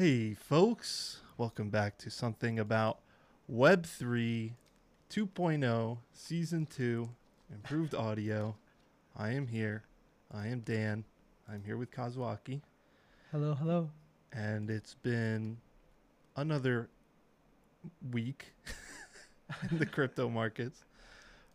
[0.00, 3.00] Hey, folks, welcome back to something about
[3.52, 4.52] Web3
[5.10, 7.10] 2.0 Season 2
[7.52, 8.56] Improved Audio.
[9.14, 9.82] I am here.
[10.32, 11.04] I am Dan.
[11.46, 12.62] I'm here with Kazuaki,
[13.30, 13.90] Hello, hello.
[14.32, 15.58] and it's been
[16.34, 16.88] another
[18.10, 18.54] week
[19.70, 20.82] in the crypto markets.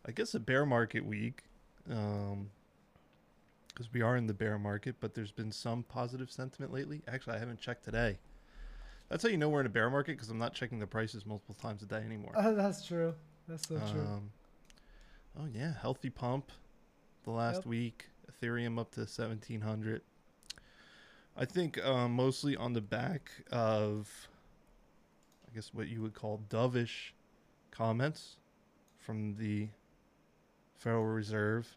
[0.06, 1.42] I guess a bear market week,
[1.90, 2.50] um,
[3.66, 7.02] because we are in the bear market, but there's been some positive sentiment lately.
[7.08, 8.18] Actually, I haven't checked today.
[9.08, 11.24] That's how you know we're in a bear market because I'm not checking the prices
[11.24, 12.32] multiple times a day anymore.
[12.34, 13.14] Oh, that's true.
[13.46, 14.00] That's so true.
[14.00, 14.30] Um,
[15.38, 16.50] oh yeah, healthy pump
[17.24, 17.66] the last Yep.
[17.66, 18.06] week.
[18.30, 20.02] Ethereum up to 1700.
[21.36, 24.28] I think uh, mostly on the back of,
[25.48, 27.12] I guess what you would call dovish
[27.70, 28.36] comments
[28.98, 29.68] from the
[30.74, 31.76] Federal Reserve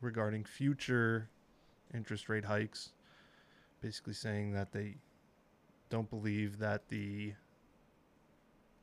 [0.00, 1.28] regarding future
[1.92, 2.92] interest rate hikes.
[3.82, 4.96] Basically saying that they
[5.88, 7.32] don't believe that the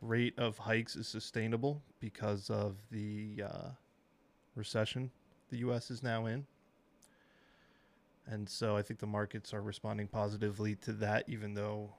[0.02, 3.69] rate of hikes is sustainable because of the uh,
[4.55, 5.11] recession
[5.49, 5.91] the U.S.
[5.91, 6.45] is now in.
[8.27, 11.89] And so I think the markets are responding positively to that, even though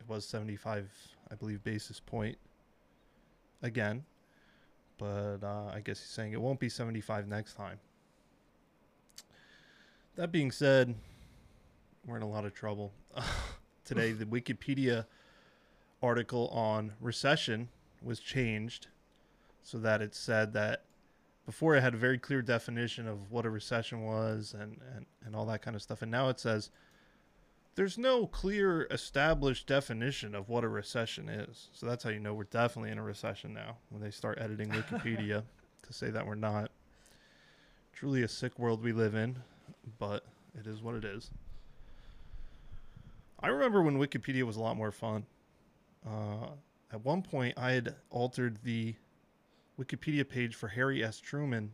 [0.00, 0.90] it was 75,
[1.30, 2.38] I believe, basis point
[3.62, 4.04] again.
[4.96, 7.78] But uh, I guess he's saying it won't be 75 next time.
[10.16, 10.94] That being said,
[12.06, 12.92] we're in a lot of trouble.
[13.90, 15.04] Today, the Wikipedia
[16.00, 18.86] article on recession was changed
[19.64, 20.84] so that it said that
[21.44, 25.34] before it had a very clear definition of what a recession was and, and, and
[25.34, 26.02] all that kind of stuff.
[26.02, 26.70] And now it says
[27.74, 31.66] there's no clear established definition of what a recession is.
[31.72, 34.68] So that's how you know we're definitely in a recession now when they start editing
[34.68, 35.42] Wikipedia
[35.82, 36.70] to say that we're not.
[37.92, 39.40] Truly a sick world we live in,
[39.98, 40.24] but
[40.56, 41.32] it is what it is.
[43.42, 45.24] I remember when Wikipedia was a lot more fun.
[46.06, 46.48] Uh,
[46.92, 48.94] at one point, I had altered the
[49.78, 51.20] Wikipedia page for Harry S.
[51.20, 51.72] Truman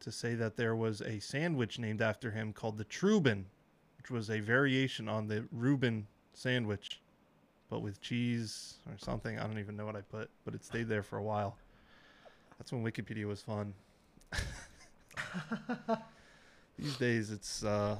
[0.00, 3.44] to say that there was a sandwich named after him called the Trubin,
[3.98, 7.00] which was a variation on the Reuben sandwich,
[7.68, 9.38] but with cheese or something.
[9.38, 11.56] I don't even know what I put, but it stayed there for a while.
[12.58, 13.74] That's when Wikipedia was fun.
[16.78, 17.96] These days, it's uh,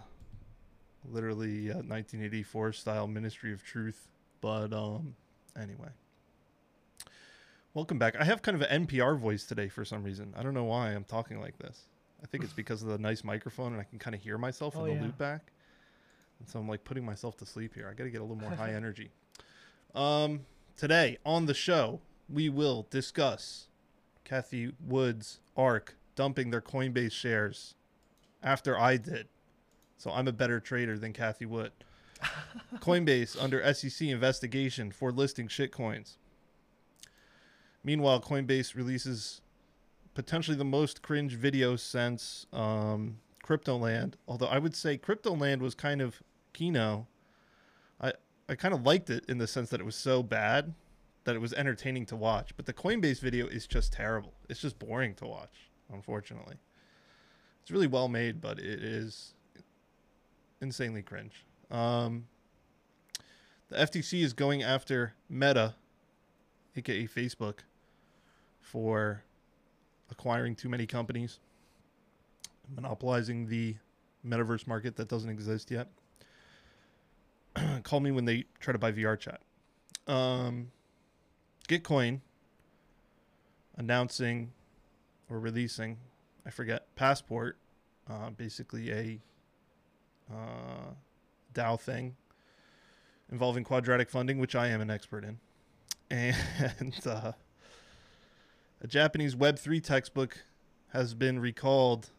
[1.11, 4.09] literally uh, 1984 style Ministry of Truth.
[4.41, 5.15] But um,
[5.61, 5.89] anyway,
[7.75, 8.17] welcome back.
[8.19, 10.35] I have kind of an NPR voice today for some reason.
[10.37, 11.87] I don't know why I'm talking like this.
[12.23, 14.75] I think it's because of the nice microphone and I can kind of hear myself
[14.77, 15.03] in Oh, the yeah.
[15.03, 15.53] loop back.
[16.39, 17.89] And so I'm like putting myself to sleep here.
[17.91, 19.11] I got to get a little more high energy.
[19.95, 20.41] Um,
[20.77, 23.69] today on the show, we will discuss
[24.25, 27.75] Cathie Wood's ARK dumping their Coinbase shares
[28.43, 29.29] after I did.
[29.97, 31.73] So I'm a better trader than Cathie Wood.
[32.77, 36.17] Coinbase under SEC investigation for listing shitcoins.
[37.85, 39.41] Meanwhile, Coinbase releases
[40.15, 44.15] potentially the most cringe video since um, Cryptoland.
[44.27, 47.07] Although I would say Cryptoland was kind of Kino.
[48.01, 48.13] I
[48.49, 50.75] I kind of liked it in the sense that it was so bad
[51.25, 52.57] that it was entertaining to watch.
[52.57, 54.33] But the Coinbase video is just terrible.
[54.49, 56.57] It's just boring to watch, unfortunately.
[57.63, 59.35] It's really well made, but it is
[60.61, 61.45] insanely cringe.
[61.71, 62.27] Um,
[63.69, 65.75] the FTC is going after Meta,
[66.77, 67.61] aka Facebook,
[68.61, 69.23] for
[70.11, 71.41] acquiring too many companies,
[72.75, 73.77] monopolizing the
[74.27, 75.89] metaverse market that doesn't exist yet.
[77.83, 79.41] Call me when they try to buy VR chat.
[80.07, 80.71] Um,
[81.69, 82.21] Gitcoin
[83.77, 84.53] announcing
[85.29, 85.99] or releasing,
[86.47, 87.59] I forget, Passport,
[88.09, 89.21] uh, basically a
[90.31, 90.91] uh,
[91.55, 92.17] DAO thing
[93.31, 95.39] involving quadratic funding, which I am an expert in,
[96.11, 97.33] and uh,
[98.81, 100.45] a Japanese Web3 textbook
[100.93, 102.11] has been recalled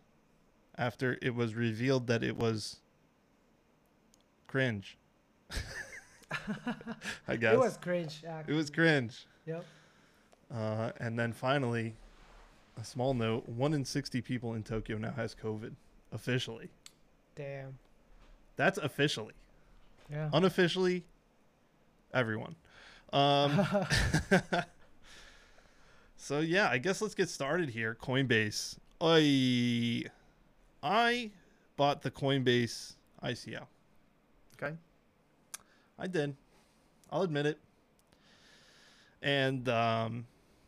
[0.77, 2.77] after it was revealed that it was
[4.47, 4.97] cringe.
[7.27, 8.23] I guess It was cringe.
[8.27, 8.53] Actually.
[8.53, 9.25] it was cringe.
[9.45, 9.65] Yep.
[10.53, 11.95] Uh, and then finally,
[12.79, 15.73] a small note: one in sixty people in Tokyo now has COVID
[16.11, 16.69] officially.
[17.35, 17.77] Damn.
[18.57, 19.33] That's officially.
[20.11, 20.29] Yeah.
[20.33, 21.05] Unofficially,
[22.13, 22.55] everyone.
[23.13, 23.65] Um,
[26.17, 27.95] so yeah, I guess let's get started here.
[28.01, 28.77] Coinbase.
[28.99, 30.05] I
[30.83, 31.31] I
[31.77, 33.65] bought the Coinbase ICO.
[34.61, 34.75] Okay.
[35.99, 36.35] I did.
[37.11, 37.59] I'll admit it.
[39.21, 40.25] And um,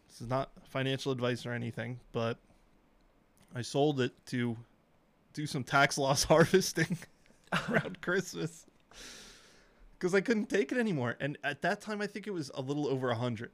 [0.07, 2.37] this is not financial advice or anything, but
[3.55, 4.55] I sold it to
[5.33, 6.97] do some tax loss harvesting
[7.69, 8.65] around Christmas.
[9.97, 11.15] because I couldn't take it anymore.
[11.19, 13.51] And at that time, I think it was a little over a hundred.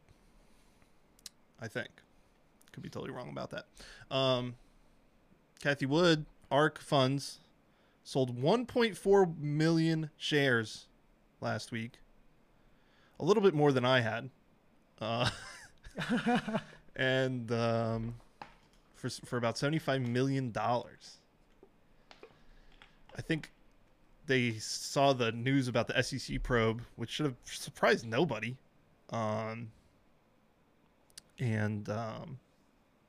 [1.61, 1.89] I think
[2.75, 3.67] could be totally wrong about that.
[4.11, 4.55] Um,
[5.61, 7.39] Cathie Wood, ARK Funds,
[8.03, 10.87] sold 1.4 million shares
[11.39, 11.93] last week.
[13.19, 14.29] A little bit more than I had.
[14.99, 15.29] Uh,
[16.97, 18.15] and um,
[18.95, 20.53] for, for about $75 million.
[20.57, 20.83] I
[23.21, 23.53] think
[24.27, 28.55] they saw the news about the SEC probe, which should have surprised nobody.
[29.11, 29.71] Um,
[31.39, 32.39] and um,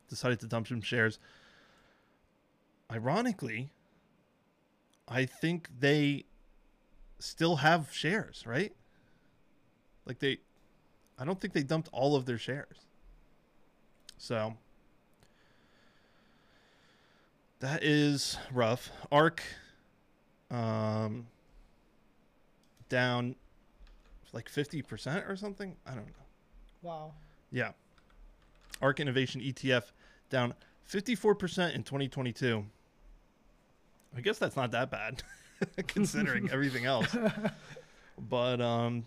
[0.08, 1.18] decided to dump some shares.
[2.90, 3.70] Ironically,
[5.08, 6.24] I think they
[7.18, 8.72] still have shares, right?
[10.04, 10.38] Like they
[11.18, 12.76] I don't think they dumped all of their shares.
[14.18, 14.54] So
[17.60, 18.90] that is rough.
[19.10, 19.42] Ark
[20.50, 21.26] um
[22.88, 23.34] down
[24.32, 25.74] like 50% or something.
[25.86, 26.12] I don't know.
[26.82, 27.12] Wow.
[27.50, 27.72] Yeah.
[28.82, 29.84] ARK Innovation ETF
[30.28, 30.54] down
[30.88, 32.64] 54% in 2022.
[34.16, 35.22] I guess that's not that bad
[35.86, 37.16] considering everything else.
[38.28, 39.06] But um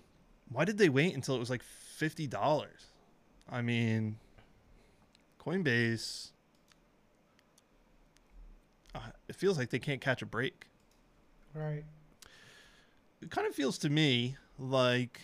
[0.51, 1.61] why did they wait until it was like
[1.99, 2.65] $50?
[3.51, 4.17] I mean
[5.39, 6.31] Coinbase
[8.95, 10.65] uh, it feels like they can't catch a break.
[11.53, 11.83] Right.
[13.21, 15.21] It kind of feels to me like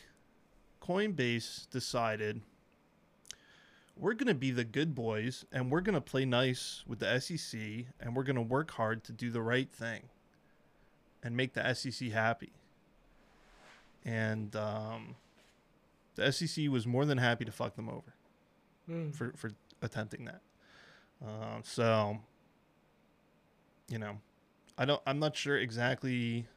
[0.81, 2.41] Coinbase decided
[3.97, 7.19] we're going to be the good boys and we're going to play nice with the
[7.19, 7.59] SEC
[7.99, 10.03] and we're going to work hard to do the right thing
[11.23, 12.51] and make the SEC happy.
[14.03, 15.15] And um,
[16.15, 18.13] the SEC was more than happy to fuck them over
[18.87, 19.15] Mm.
[19.15, 19.49] for, for
[19.81, 20.41] attempting that.
[21.25, 22.19] Um, so,
[23.89, 24.19] you know,
[24.77, 25.01] I don't.
[25.05, 26.47] I'm not sure exactly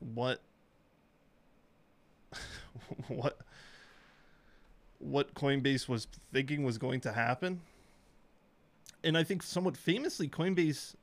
[0.00, 0.40] what
[3.08, 3.38] what
[4.98, 7.60] what Coinbase was thinking was going to happen.
[9.02, 10.94] And I think somewhat famously, Coinbase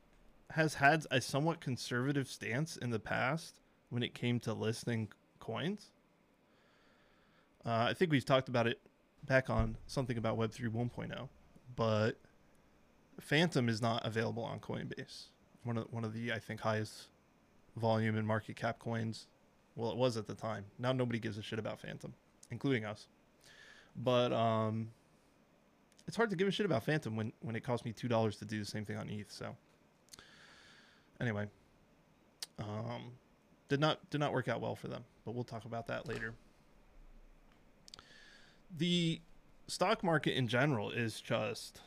[0.51, 3.59] has had a somewhat conservative stance in the past
[3.89, 5.07] when it came to listing
[5.39, 5.88] coins.
[7.65, 8.80] Uh, I think we've talked about it
[9.25, 11.27] back on something about Web3 1.0,
[11.75, 12.18] but
[13.19, 15.25] Fantom is not available on Coinbase.
[15.64, 17.08] One of one of the I think highest
[17.75, 19.28] volume and market cap coins.
[19.75, 20.66] Well, it was at the time.
[20.80, 22.14] Now nobody gives a shit about Fantom,
[22.52, 23.08] including us.
[23.96, 24.90] But um,
[26.08, 28.38] it's hard to give a shit about Fantom when when it cost me two dollars
[28.38, 29.31] to do the same thing on ETH.
[29.31, 29.56] So
[31.19, 31.48] anyway,
[32.60, 33.12] um,
[33.69, 35.04] did not did not work out well for them.
[35.25, 36.34] But we'll talk about that later.
[38.78, 39.22] The
[39.68, 41.81] stock market in general is just.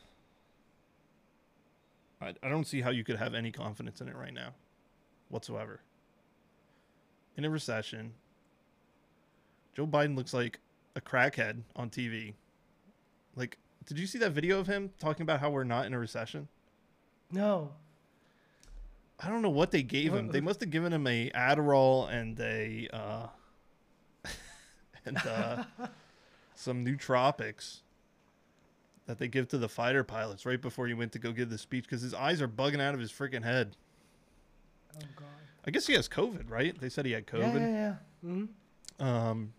[2.20, 4.50] I, I don't see how you could have any confidence in it right now,
[5.28, 5.80] whatsoever.
[7.36, 8.12] In a recession,
[9.74, 10.58] Joe Biden looks like
[10.94, 12.34] a crackhead on TV.
[13.36, 13.56] Like,
[13.86, 16.48] did you see that video of him talking about how we're not in a recession?
[17.30, 17.70] No.
[19.18, 20.28] I don't know what they gave him.
[20.28, 23.26] They must have given him a Adderall and a uh,
[25.04, 25.64] and uh,
[26.54, 27.80] some nootropics
[29.10, 31.58] that they give to the fighter pilots right before he went to go give the
[31.58, 33.76] speech because his eyes are bugging out of his freaking head.
[34.96, 35.26] Oh God.
[35.66, 36.80] I guess he has COVID, right?
[36.80, 37.60] They said he had Yeah, COVID.
[37.60, 37.94] yeah, yeah.
[38.22, 39.52] hmm Um,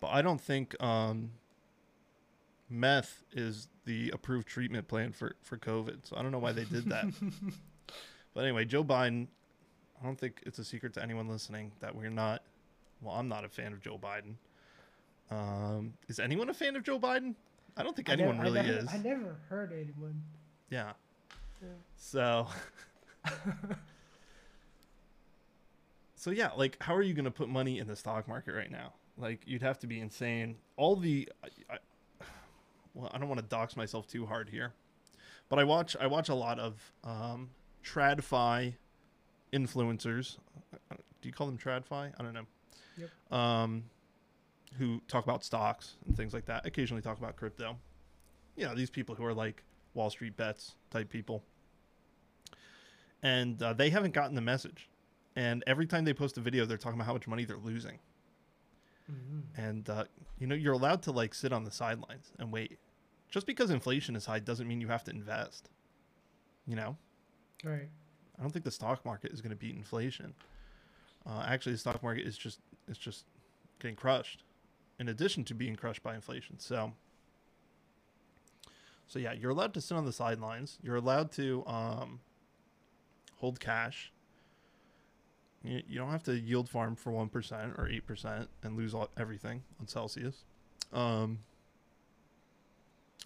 [0.00, 1.32] but I don't think um,
[2.70, 6.06] meth is the approved treatment plan for, for COVID.
[6.06, 7.06] So I don't know why they did that.
[8.34, 9.26] but anyway, Joe Biden,
[10.00, 12.42] I don't think it's a secret to anyone listening that we're not,
[13.02, 14.34] well, I'm not a fan of Joe Biden.
[15.28, 17.34] Um, is anyone a fan of Joe Biden?
[17.76, 18.88] I don't think anyone I really never, is.
[18.92, 20.22] I never heard anyone.
[20.70, 20.92] Yeah.
[21.60, 21.68] Yeah.
[21.96, 22.46] So.
[26.14, 28.70] so yeah, like, how are you going to put money in the stock market right
[28.70, 28.92] now?
[29.16, 30.56] Like, you'd have to be insane.
[30.76, 31.78] All the, I, I,
[32.94, 34.72] well, I don't want to dox myself too hard here,
[35.48, 37.50] but I watch, I watch a lot of um,
[37.84, 38.74] tradfi
[39.52, 40.38] influencers.
[40.90, 42.12] Do you call them tradfi?
[42.18, 42.46] I don't know.
[42.98, 43.38] Yep.
[43.38, 43.84] Um,
[44.78, 46.66] who talk about stocks and things like that.
[46.66, 47.76] Occasionally talk about crypto.
[48.56, 49.62] You know, these people who are like
[49.94, 51.42] Wall Street bets type people.
[53.22, 54.88] And uh, they haven't gotten the message.
[55.36, 57.98] And every time they post a video, they're talking about how much money they're losing.
[59.06, 60.04] hmm And, uh,
[60.38, 62.78] you know, you're allowed to like sit on the sidelines and wait.
[63.30, 65.70] Just because inflation is high doesn't mean you have to invest.
[66.66, 66.96] You know?
[67.64, 67.88] Right.
[68.38, 70.34] I don't think the stock market is going to beat inflation.
[71.26, 73.24] Uh, actually, the stock market is just it's just
[73.80, 74.42] getting crushed,
[74.98, 76.58] in addition to being crushed by inflation.
[76.58, 76.92] So,
[79.06, 80.78] so yeah, you're allowed to sit on the sidelines.
[80.82, 82.20] You're allowed to um,
[83.36, 84.12] hold cash.
[85.62, 89.62] You, you don't have to yield farm for 1% or 8% and lose all, everything
[89.80, 90.44] on Celsius.
[90.92, 91.40] Um,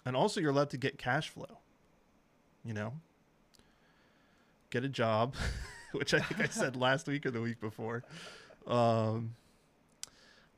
[0.05, 1.59] and also, you're allowed to get cash flow.
[2.63, 2.93] You know,
[4.69, 5.35] get a job,
[5.91, 8.03] which I think I said last week or the week before.
[8.67, 9.35] Um,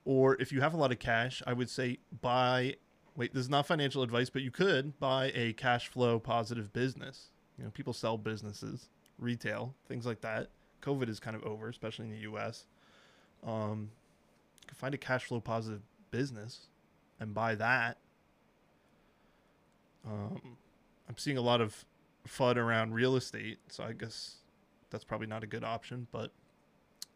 [0.06, 2.76] or if you have a lot of cash, I would say buy.
[3.16, 7.30] Wait, this is not financial advice, but you could buy a cash flow positive business.
[7.58, 8.90] You know, people sell businesses,
[9.20, 10.50] retail, things like that.
[10.82, 12.66] COVID is kind of over, especially in the U.S.
[13.46, 13.92] Um,
[14.62, 16.68] you can find a cash flow positive business
[17.20, 17.98] and buy that.
[20.08, 20.58] Um,
[21.08, 21.86] I'm seeing a lot of
[22.28, 24.38] FUD around real estate, so I guess
[24.90, 26.08] that's probably not a good option.
[26.12, 26.32] But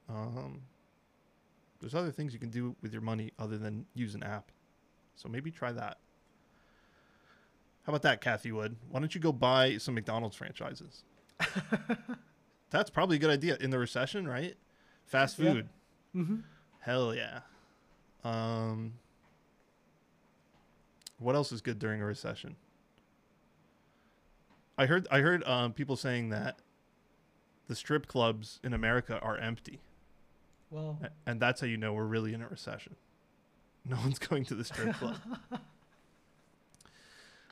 [0.09, 0.61] um,
[1.79, 4.51] there's other things you can do with your money other than use an app.
[5.15, 5.97] So maybe try that.
[7.83, 8.75] How about that, Cathie Wood?
[8.89, 11.03] Why don't you go buy some McDonald's franchises?
[12.71, 14.55] That's probably a good idea in the recession, right?
[15.05, 15.51] Fast Yeah.
[15.53, 15.69] food.
[16.15, 16.35] Mm-hmm.
[16.79, 17.41] Hell yeah.
[18.23, 18.93] Um,
[21.19, 22.55] what else is good during a recession?
[24.77, 26.57] I heard I heard um, people saying that
[27.67, 29.79] the strip clubs in America are empty,
[30.69, 32.95] Well, and that's how you know we're really in a recession.
[33.85, 35.17] No one's going to the strip club.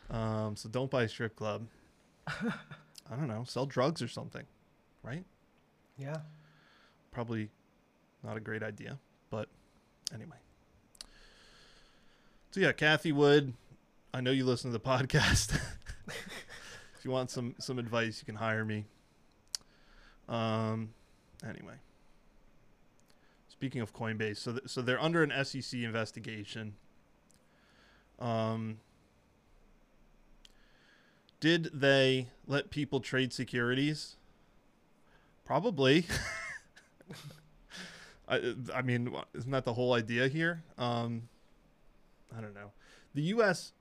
[0.09, 1.67] um, so don't buy a strip club.
[2.27, 4.45] I don't know, sell drugs or something,
[5.03, 5.25] right?
[5.97, 6.15] yeah.
[7.11, 7.49] probably
[8.23, 8.97] not a great idea,
[9.29, 9.49] but
[10.13, 10.37] anyway.
[12.51, 13.53] So yeah, Cathie Wood,
[14.13, 15.53] I know you listen to the podcast.
[16.07, 18.85] if you want some some advice, you can hire me.
[20.29, 20.93] Um,
[21.47, 21.75] anyway.
[23.63, 26.73] Speaking of Coinbase, so th- so they're under an SEC investigation.
[28.19, 28.79] Um,
[31.39, 34.17] did they let people trade securities?
[35.45, 36.05] Probably.
[38.27, 40.61] I, I mean, isn't that the whole idea here?
[40.77, 41.29] Um,
[42.37, 42.73] I don't know.
[43.15, 43.71] The U.S.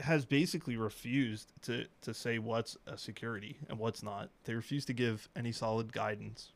[0.00, 4.28] has basically refused to, to say what's a security and what's not.
[4.44, 6.52] They refuse to give any solid guidance.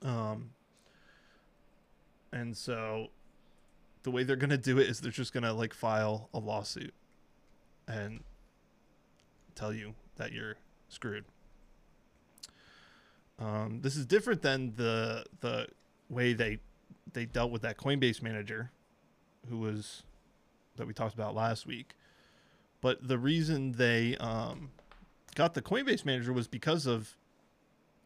[0.00, 0.50] Um,
[2.34, 3.06] and so
[4.02, 6.38] the way they're going to do it is they're just going to like file a
[6.38, 6.92] lawsuit
[7.88, 8.24] and
[9.54, 10.56] tell you that you're
[10.88, 11.24] screwed.
[13.38, 15.68] Um, this is different than the the
[16.08, 16.58] way they
[17.12, 18.70] they dealt with that Coinbase manager,
[19.48, 20.02] who was
[20.76, 21.94] that we talked about last week.
[22.80, 24.70] But the reason they um,
[25.34, 27.16] got the Coinbase manager was because of,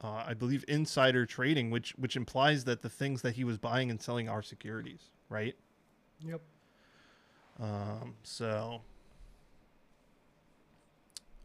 [0.02, 3.90] uh, I believe, insider trading, which which implies that the things that he was buying
[3.90, 5.56] and selling are securities, right?
[6.26, 6.40] Yep.
[7.60, 8.80] Um, so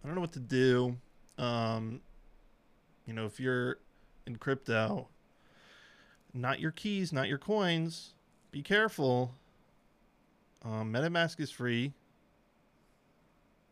[0.04, 0.98] I don't know what to do.
[1.38, 2.02] Um,
[3.08, 3.78] you know, if you're
[4.28, 5.08] in crypto,
[6.34, 8.14] not your keys, not your coins.
[8.52, 9.34] Be careful.
[10.64, 11.94] Um, MetaMask is free.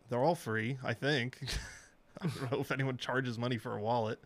[0.10, 1.40] They're all free, I think.
[2.22, 4.20] I don't know if anyone charges money for a wallet.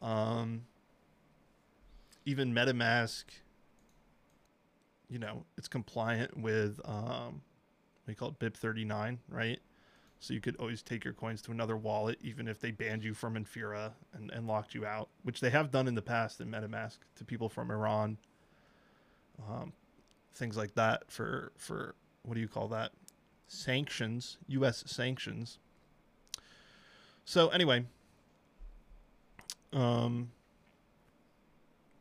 [0.00, 0.62] Um,
[2.24, 3.24] even MetaMask,
[5.08, 7.42] you know, it's compliant with um,
[8.04, 9.58] what you call it, BIP39, right?
[10.20, 13.14] So you could always take your coins to another wallet, even if they banned you
[13.14, 16.50] from Infura and, and locked you out, which they have done in the past in
[16.50, 18.18] MetaMask to people from Iran,
[19.48, 19.72] um,
[20.34, 22.92] things like that for for what do you call that?
[23.46, 24.84] Sanctions, U.S.
[24.86, 25.58] sanctions.
[27.24, 27.84] So anyway,
[29.72, 30.30] um,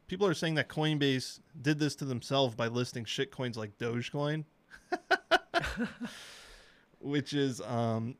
[0.07, 4.45] people are saying that Coinbase did this to themselves by listing shit coins like Dogecoin.
[6.99, 8.15] which is um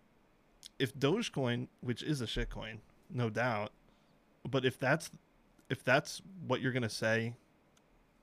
[0.79, 2.77] if Dogecoin, which is a shitcoin,
[3.09, 3.71] no doubt,
[4.49, 5.09] but if that's
[5.69, 7.33] if that's what you're gonna say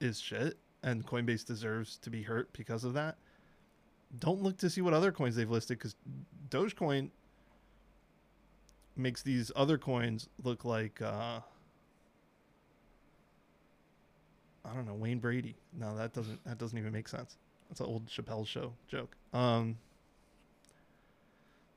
[0.00, 3.16] is shit and Coinbase deserves to be hurt because of that,
[4.18, 5.96] don't look to see what other coins they've listed because
[6.50, 7.10] Dogecoin
[8.96, 11.40] makes these other coins look like uh
[14.66, 15.56] I don't know, Wayne Brady.
[15.78, 17.36] No, that doesn't that doesn't even make sense.
[17.68, 19.16] That's an old Chappelle show joke.
[19.32, 19.78] Um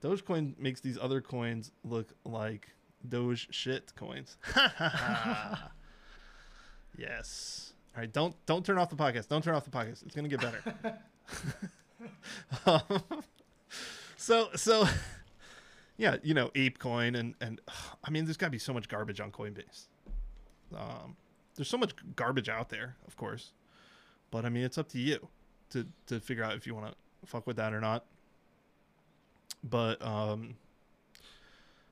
[0.03, 2.69] Dogecoin makes these other coins look like
[3.07, 4.37] Doge shit coins.
[6.97, 7.73] yes.
[7.95, 9.27] All right, don't don't turn off the podcast.
[9.27, 10.05] Don't turn off the podcast.
[10.05, 10.61] It's gonna get better.
[12.65, 13.01] Um,
[14.17, 14.87] so so
[15.97, 17.61] yeah, you know, ApeCoin and and
[18.03, 19.87] I mean, there's got to be so much garbage on Coinbase.
[20.75, 21.17] Um,
[21.55, 23.53] there's so much garbage out there, of course,
[24.31, 25.29] but I mean, it's up to you
[25.71, 28.05] to to figure out if you want to fuck with that or not.
[29.63, 30.57] But um,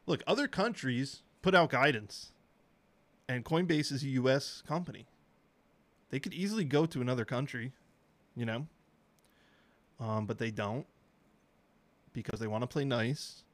[0.08, 2.32] look, other countries put out guidance
[3.30, 5.08] And Coinbase is a US company.
[6.10, 7.74] They could easily go to another country,
[8.36, 8.68] you know?
[10.00, 10.88] Um, but they don't
[12.14, 13.45] because they want to play nice.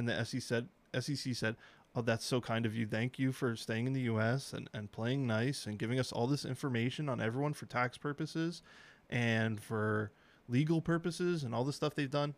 [0.00, 1.56] And the SEC said, SEC said,
[1.94, 2.86] Oh, that's so kind of you.
[2.86, 6.26] Thank you for staying in the US and, and playing nice and giving us all
[6.26, 8.62] this information on everyone for tax purposes
[9.10, 10.10] and for
[10.48, 12.34] legal purposes and all the stuff they've done.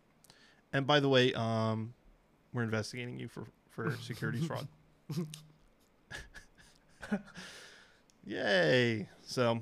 [0.72, 1.94] And by the way, um,
[2.52, 4.66] we're investigating you for, for securities fraud.
[8.26, 9.08] Yay.
[9.22, 9.60] So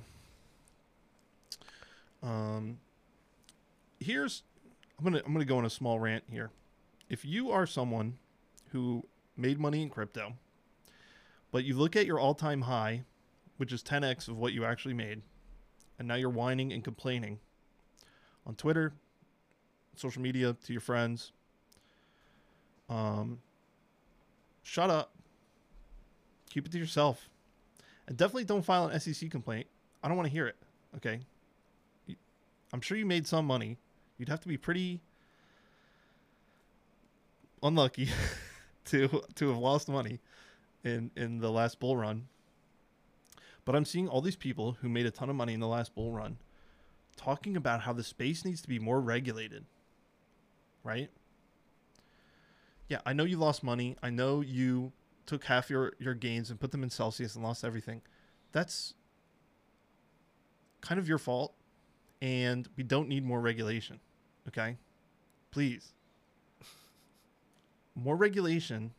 [2.22, 2.78] um
[3.98, 4.42] here's
[4.98, 6.50] I'm to I'm going to go on a small rant here.
[7.10, 8.14] If you are someone
[8.70, 9.04] who
[9.36, 10.34] made money in crypto,
[11.50, 13.02] but you look at your all-time high,
[13.56, 15.20] which is 10x of what you actually made,
[15.98, 17.40] and now you're whining and complaining
[18.46, 18.92] on Twitter,
[19.96, 21.32] social media to your friends,
[22.88, 23.40] um
[24.62, 25.12] shut up.
[26.50, 27.28] Keep it to yourself.
[28.06, 29.66] And definitely don't file an SEC complaint.
[30.02, 30.56] I don't want to hear it.
[30.96, 31.20] Okay.
[32.72, 33.78] I'm sure you made some money.
[34.16, 35.00] You'd have to be pretty
[37.62, 38.08] unlucky
[38.86, 40.20] to to have lost money
[40.84, 42.26] in in the last bull run.
[43.64, 45.94] But I'm seeing all these people who made a ton of money in the last
[45.94, 46.38] bull run
[47.16, 49.64] talking about how the space needs to be more regulated.
[50.82, 51.10] Right?
[52.88, 53.96] Yeah, I know you lost money.
[54.02, 54.92] I know you
[55.26, 58.02] took half your your gains and put them in Celsius and lost everything.
[58.52, 58.94] That's
[60.80, 61.54] kind of your fault
[62.22, 64.00] and we don't need more regulation.
[64.48, 64.76] Okay?
[65.50, 65.92] Please.
[67.94, 68.92] More regulation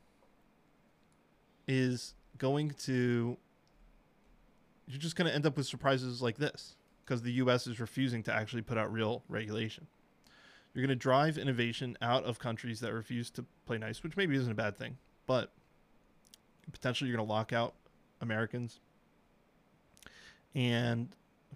[1.67, 3.38] is going to
[4.88, 8.24] you're just going to end up with surprises like this because the US is refusing
[8.24, 9.88] to actually put out real regulation.
[10.74, 14.36] You're going to drive innovation out of countries that refuse to play nice, which maybe
[14.36, 15.51] isn't a bad thing, but
[16.71, 17.74] potentially you're going to lock out
[18.21, 18.79] Americans.
[20.55, 21.10] And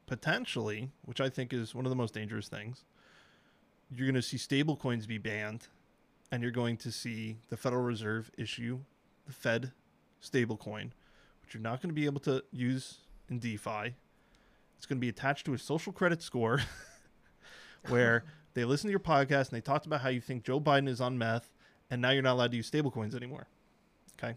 [0.07, 2.83] potentially, which I think is one of the most dangerous things,
[3.91, 5.67] you're going to see stable coins be banned
[6.31, 8.79] and you're going to see the Federal Reserve issue
[9.25, 9.71] the Fed
[10.21, 10.91] stablecoin,
[11.41, 13.95] which you're not going to be able to use in DeFi.
[14.77, 16.61] It's going to be attached to a social credit score
[17.87, 20.87] where they listen to your podcast and they talked about how you think Joe Biden
[20.87, 21.53] is on meth
[21.89, 23.47] and now you're not allowed to use stablecoins anymore.
[24.17, 24.35] Okay?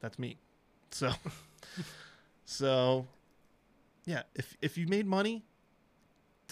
[0.00, 0.36] That's me.
[0.90, 1.12] So
[2.44, 3.06] so
[4.04, 5.44] yeah, if if you made money,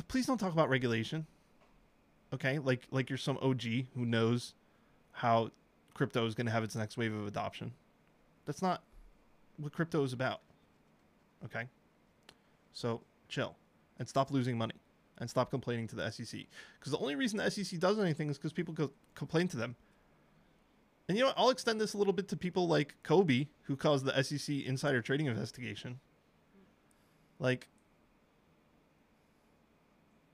[0.09, 1.27] please don't talk about regulation.
[2.33, 2.59] Okay?
[2.59, 3.63] Like like you're some OG
[3.95, 4.55] who knows
[5.13, 5.51] how
[5.95, 7.73] crypto is going to have its next wave of adoption.
[8.47, 8.83] That's not
[9.59, 10.41] what crypto is about.
[11.45, 11.69] Okay?
[12.73, 13.57] So, chill
[13.99, 14.75] and stop losing money
[15.19, 16.41] and stop complaining to the SEC.
[16.79, 19.77] Because the only reason the SEC does anything is because people co- complain to them.
[21.09, 21.39] And you know what?
[21.39, 25.03] I'll extend this a little bit to people like Cobie, who caused the SEC insider
[25.03, 26.01] trading investigation.
[27.39, 27.69] Like,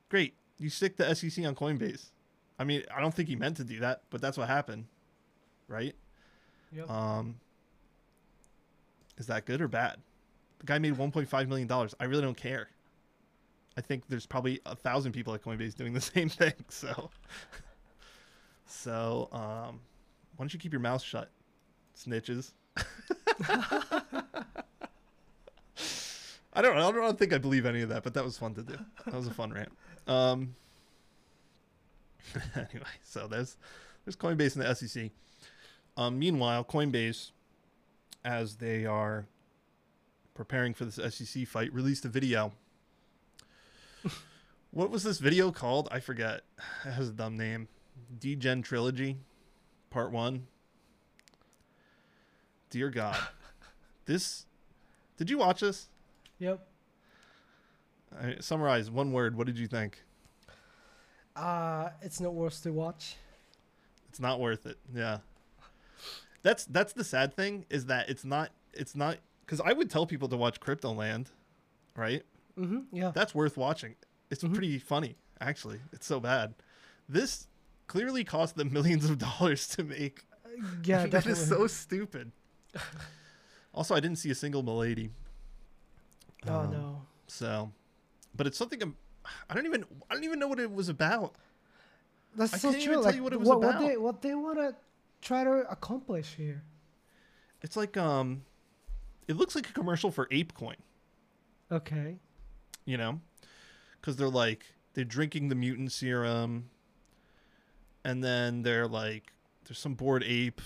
[0.08, 0.34] great.
[0.58, 2.10] You stick the SEC on Coinbase.
[2.58, 4.86] I mean, I don't think he meant to do that, but that's what happened.
[5.68, 5.94] Right?
[6.72, 6.90] Yep.
[6.90, 7.36] Um,
[9.18, 9.96] is that good or bad?
[10.58, 11.94] The guy made 1.5 million dollars.
[12.00, 12.68] I really don't care.
[13.76, 16.54] I think there's probably a thousand people at Coinbase doing the same thing.
[16.68, 17.10] So,
[18.66, 19.80] so um,
[20.36, 21.30] why don't you keep your mouth shut,
[21.94, 22.52] snitches?
[26.56, 26.76] I don't.
[26.78, 28.78] I don't think I believe any of that, but that was fun to do.
[29.04, 29.70] That was a fun rant.
[30.06, 30.54] Um,
[32.54, 33.56] anyway, so there's
[34.04, 35.10] there's Coinbase and the SEC.
[35.96, 37.30] Um, meanwhile, Coinbase,
[38.24, 39.26] as they are
[40.34, 42.52] preparing for this SEC fight, released a video.
[44.70, 45.88] what was this video called?
[45.90, 46.42] I forget.
[46.84, 47.68] It has a dumb name.
[48.18, 49.16] Degen Trilogy,
[49.90, 50.46] Part One.
[52.70, 53.16] Dear God,
[54.04, 54.44] this.
[55.16, 55.88] Did you watch this?
[56.38, 56.66] Yep.
[58.18, 59.36] I summarize one word.
[59.36, 60.02] What did you think?
[61.34, 63.16] Uh, it's not worth to watch.
[64.08, 64.78] It's not worth it.
[64.94, 65.18] Yeah.
[66.42, 70.06] That's that's the sad thing is that it's not it's not because I would tell
[70.06, 71.30] people to watch Crypto Land,
[71.96, 72.22] right?
[72.58, 72.96] Mm-hmm.
[72.96, 73.10] Yeah.
[73.14, 73.96] That's worth watching.
[74.30, 74.52] It's Mhm.
[74.52, 75.80] pretty funny actually.
[75.92, 76.54] It's so bad.
[77.08, 77.48] This
[77.88, 80.24] clearly cost them millions of dollars to make.
[80.84, 81.42] yeah, that definitely.
[81.42, 82.32] is so stupid.
[83.74, 85.10] also, I didn't see a single milady.
[86.48, 87.02] oh Um, no.
[87.26, 87.72] So,
[88.36, 88.82] but it's something.
[88.82, 88.96] I'm,
[89.48, 89.84] I don't even.
[90.10, 91.34] I don't even know what it was about.
[92.36, 92.92] That's I so can't true.
[92.92, 93.80] even tell you what it was what, about.
[93.80, 94.74] what they what they want to
[95.22, 96.62] try to accomplish here.
[97.62, 98.42] It's like um,
[99.26, 100.76] it looks like a commercial for ApeCoin.
[101.72, 102.16] Okay.
[102.84, 103.20] you know
[104.00, 106.70] because they're like they're drinking the mutant serum
[108.04, 109.32] and then they're like
[109.64, 110.60] there's some bored ape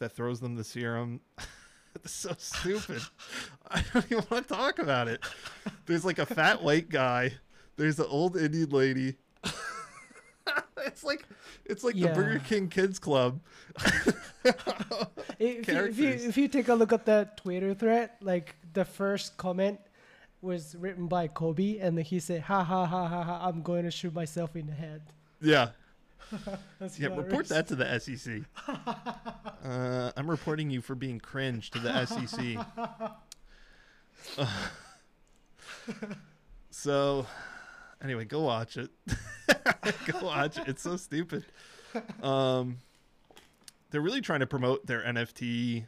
[0.00, 1.20] that throws them the serum
[2.04, 3.02] it's so stupid.
[3.70, 5.22] I don't even want to talk about it.
[5.86, 7.32] There's like a fat white guy.
[7.76, 9.16] There's an old Indian lady.
[10.86, 11.24] it's like
[11.64, 13.40] it's like the Burger King Kids Club.
[15.40, 18.84] If you, if you if you take a look at the Twitter thread, like the
[18.84, 19.78] first comment
[20.40, 23.46] was written by Cobie, and he said, "Ha ha ha ha ha!
[23.46, 25.02] I'm going to shoot myself in the head."
[25.40, 25.76] Yeah, That's
[26.98, 27.08] yeah.
[27.08, 28.42] Report that to the SEC.
[29.64, 32.58] Uh, I'm reporting you for being cringe to the SEC.
[36.70, 37.26] so,
[38.02, 38.90] anyway, go watch it.
[40.06, 40.68] go watch it.
[40.68, 41.44] It's so stupid.
[42.22, 42.78] Um,
[43.90, 45.84] they're really trying to promote their NFT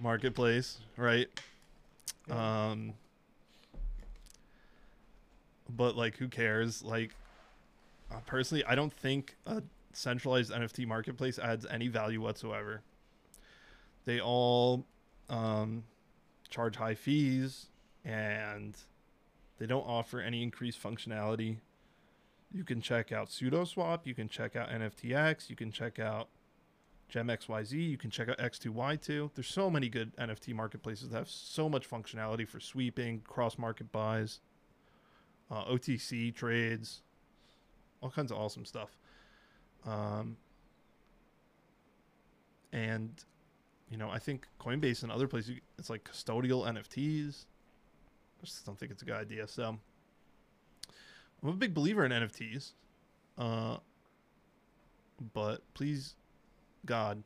[0.00, 1.28] marketplace, right?
[2.28, 2.70] Yeah.
[2.70, 2.94] Um,
[5.68, 6.82] but like, who cares?
[6.82, 7.12] Like,
[8.10, 12.82] uh, personally, I don't think a centralized NFT marketplace adds any value whatsoever.
[14.04, 14.86] They all
[15.28, 15.84] um,
[16.48, 17.66] charge high fees
[18.04, 18.76] and
[19.58, 21.58] they don't offer any increased functionality.
[22.50, 26.28] You can check out sudoswap, you can check out NFTX, you can check out
[27.12, 29.30] GemXYZ, you can check out X2Y2.
[29.34, 33.92] There's so many good NFT marketplaces that have so much functionality for sweeping, cross market
[33.92, 34.40] buys,
[35.50, 37.02] uh, OTC trades,
[38.00, 38.96] all kinds of awesome stuff.
[39.86, 40.36] Um,
[42.72, 43.10] and
[43.90, 47.46] you know, I think Coinbase and other places, it's like custodial NFTs.
[48.40, 49.48] I just don't think it's a good idea.
[49.48, 49.78] So
[51.42, 52.72] I'm a big believer in NFTs.
[53.36, 53.78] Uh,
[55.32, 56.14] but please,
[56.84, 57.22] God,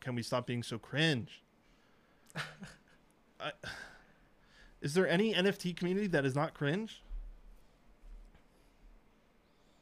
[0.00, 1.42] can we stop being so cringe?
[3.40, 3.52] I,
[4.80, 7.02] is there any NFT community that is not cringe?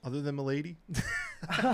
[0.05, 0.77] Other than Milady?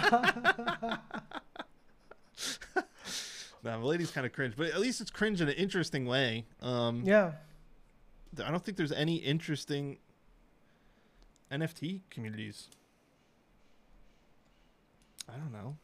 [3.65, 6.45] no, Milady's kind of cringe, but at least it's cringe in an interesting way.
[6.63, 7.33] Um, Yeah,
[8.45, 9.99] I don't think there's any interesting
[11.51, 12.69] NFT communities.
[15.29, 15.77] I don't know.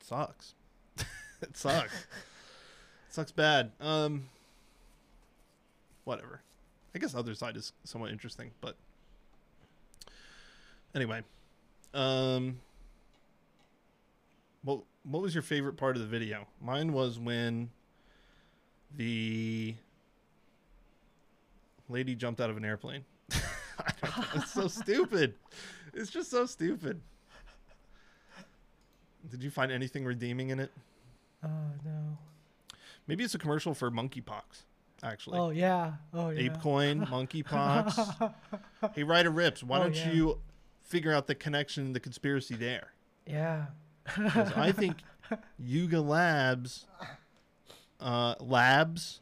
[0.00, 0.54] It sucks.
[1.42, 1.94] it sucks.
[1.94, 2.06] it
[3.14, 3.70] sucks bad.
[3.80, 4.28] Um
[6.04, 6.40] whatever.
[6.94, 8.76] I guess other side is somewhat interesting, but
[10.94, 11.22] anyway.
[11.94, 12.58] Um
[14.62, 16.46] what what was your favorite part of the video?
[16.60, 17.70] Mine was when
[18.96, 19.74] the
[21.88, 23.04] lady jumped out of an airplane.
[23.32, 25.34] I don't know, it's so stupid.
[25.94, 27.00] It's just so stupid.
[29.30, 30.70] Did you find anything redeeming in it?
[31.44, 31.48] oh
[31.84, 32.18] no.
[33.06, 34.62] Maybe it's a commercial for monkeypox,
[35.02, 35.38] actually.
[35.38, 35.92] Oh yeah.
[36.14, 36.48] Oh yeah.
[36.48, 38.34] ApeCoin, monkeypox.
[38.94, 40.12] hey, Ryder Ripps, why Oh, don't yeah.
[40.12, 40.38] you
[40.90, 42.92] figure out the connection, the conspiracy there?
[43.26, 43.66] Yeah.
[44.56, 44.96] I think
[45.58, 46.86] Yuga Labs,
[48.00, 49.20] uh, labs.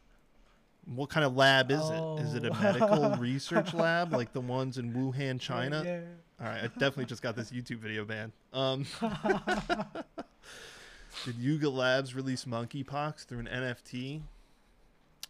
[0.85, 2.03] What kind of lab is it?
[2.25, 2.59] Is it a Oh.
[2.61, 5.83] medical research lab like the ones in Wuhan, China?
[5.85, 5.99] Yeah.
[6.41, 8.31] All right, I definitely just got this YouTube video banned.
[8.53, 8.85] Um,
[11.25, 14.21] did Yuga Labs release monkeypox through an NFT?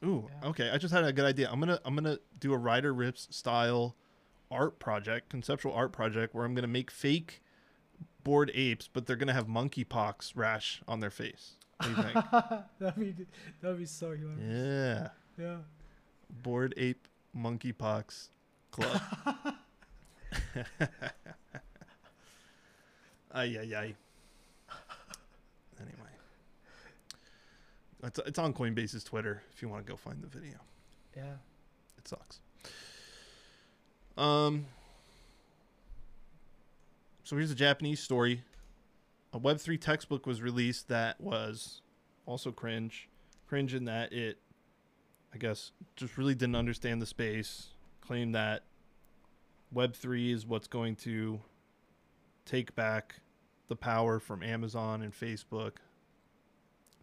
[0.06, 0.50] Ooh, Yeah.
[0.50, 0.70] okay.
[0.70, 1.50] I just had a good idea.
[1.52, 3.96] I'm gonna I'm gonna do a Ryder Ripps style
[4.52, 7.42] art project, conceptual art project, where I'm gonna make fake
[8.24, 11.56] bored apes, but they're gonna have monkeypox rash on their face.
[11.78, 12.26] What do you think?
[12.80, 13.16] that'd be
[13.62, 15.10] that'd be so hilarious.
[15.38, 15.58] yeah, Yeah.
[16.44, 18.30] bored ape monkeypox
[18.72, 19.02] club.
[23.34, 23.96] ay ay ay.
[25.80, 26.14] Anyway,
[28.04, 30.58] it's it's on Coinbase's Twitter if you want to go find the video.
[31.16, 31.36] Yeah.
[31.98, 32.40] It sucks.
[34.20, 34.66] Um.
[37.24, 38.44] So here's a Japanese story.
[39.34, 41.82] A Web3 textbook was released that was
[42.26, 43.08] also cringe.
[43.48, 44.40] Cringe in that it,
[45.34, 47.68] I guess, just really didn't understand the space.
[48.02, 48.64] Claimed that
[49.74, 51.40] Web3 is what's going to
[52.46, 53.16] take back
[53.68, 55.74] the power from Amazon and Facebook.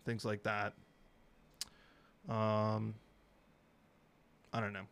[0.04, 0.74] Things like that.
[2.28, 2.94] Um,
[4.52, 4.86] I don't know.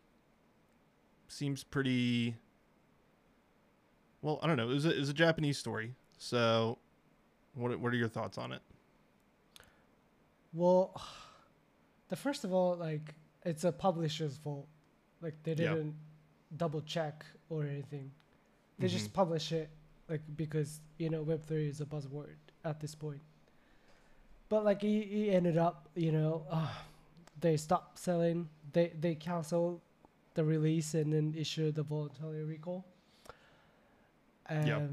[1.34, 2.36] Seems pretty.
[4.22, 4.70] Well, I don't know.
[4.70, 5.96] It was a, it was a Japanese story.
[6.16, 6.78] So,
[7.54, 8.60] what what are your thoughts on it?
[10.52, 10.94] Well,
[12.08, 14.68] the first of all, like it's a publisher's fault.
[15.20, 15.94] Like they didn't
[16.56, 18.12] double check or anything.
[18.78, 18.90] They Mhm.
[18.90, 19.70] just publish it,
[20.08, 23.22] like because you know Web three is a buzzword at this point.
[24.48, 26.68] But like he, he ended up, you know, uh,
[27.40, 28.48] they stopped selling.
[28.72, 29.80] They they canceled
[30.34, 32.84] the release and then issue the voluntary recall.
[34.48, 34.90] Um, Yep.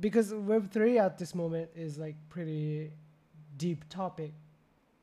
[0.00, 2.92] because Web three at this moment is like pretty
[3.56, 4.32] deep topic.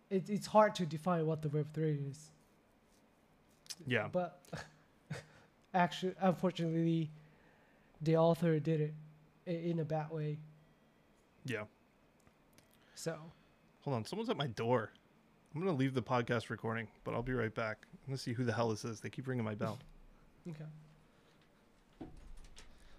[0.09, 2.29] It, it's hard to define what the Web three is.
[3.87, 4.07] Yeah.
[4.11, 4.43] But
[5.73, 7.09] actually, unfortunately,
[8.01, 8.93] the author did it
[9.45, 10.37] in a bad way.
[11.45, 11.63] Yeah.
[12.95, 13.17] So
[13.81, 14.05] Hold on.
[14.05, 14.91] Someone's at my door.
[15.53, 17.85] I'm going to leave the podcast recording, but I'll be right back.
[17.91, 18.99] I'm going to see who the hell this is.
[19.01, 19.77] They keep ringing my bell.
[20.49, 20.65] okay.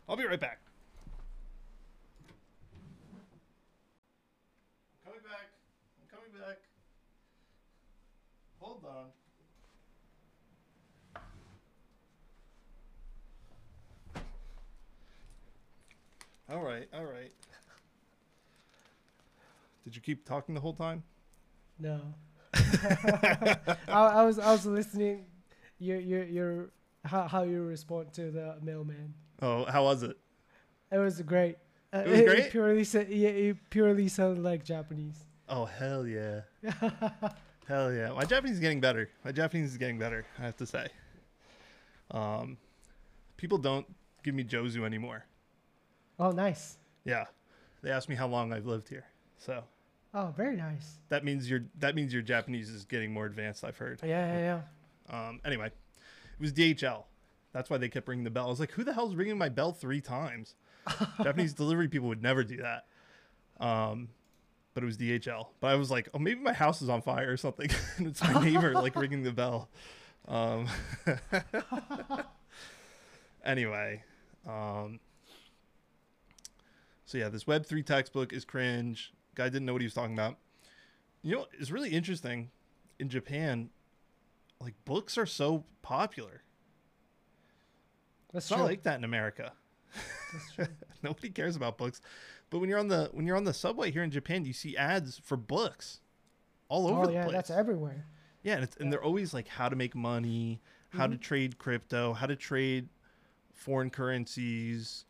[0.09, 0.61] I'll be right back.
[5.05, 5.51] I'm coming back.
[6.01, 6.59] I'm coming back.
[8.61, 9.07] Hold on.
[16.51, 17.33] All right, all right.
[19.83, 21.03] Did you keep talking the whole time?
[21.81, 22.01] No.
[23.89, 25.27] I, I was I was listening.
[25.79, 26.71] Your your your
[27.05, 29.15] how how you respond to the mailman.
[29.43, 30.17] Oh, how was it?
[30.91, 31.57] It was great.
[31.93, 32.51] Uh, It was great?
[32.51, 35.19] purely sa- yeah, it purely sounded like Japanese.
[35.49, 36.41] Oh hell yeah.
[37.69, 38.11] hell yeah.
[38.13, 39.11] My Japanese is getting better.
[39.25, 40.89] My Japanese is getting better, I have to say.
[42.11, 42.57] Um
[43.37, 43.87] people don't
[44.23, 45.25] give me Jozu anymore.
[46.19, 46.79] Oh, nice.
[47.05, 47.25] Yeah.
[47.83, 49.05] They ask me how long I've lived here.
[49.39, 49.65] So
[50.15, 50.99] Oh, very nice.
[51.09, 54.01] that means your that means your Japanese is getting more advanced, I've heard.
[54.03, 54.61] Yeah, yeah,
[55.11, 55.29] yeah.
[55.29, 57.05] Um anyway, it was DHL.
[57.53, 58.47] That's why they kept ringing the bell.
[58.47, 60.55] I was like, who the hell's ringing my bell three times?
[61.23, 62.87] Japanese delivery people would never do that.
[63.59, 64.09] Um
[64.75, 65.47] but it was DHL.
[65.61, 67.71] But I was like, oh, maybe my house is on fire or something.
[67.97, 69.71] and it's my neighbor like ringing the bell.
[70.27, 70.67] Um,
[73.45, 74.03] anyway,
[74.47, 75.01] um,
[77.05, 79.13] so yeah, this Web three textbook is cringe.
[79.35, 80.37] Guy didn't know what he was talking about.
[81.23, 82.51] You know, it's really interesting.
[82.99, 83.71] In Japan,
[84.61, 86.43] like books are so popular.
[88.33, 89.53] That's It's not like that in America.
[90.33, 90.67] That's true.
[91.03, 92.01] Nobody cares about books.
[92.51, 94.77] But when you're on the when you're on the subway here in Japan, you see
[94.77, 96.01] ads for books
[96.69, 97.35] all over oh the yeah, place.
[97.35, 98.07] that's everywhere.
[98.43, 101.21] Yeah, and, it's, and they're always like how to make money, how to Mhm.
[101.21, 102.89] trade crypto, how to trade
[103.55, 105.05] foreign currencies,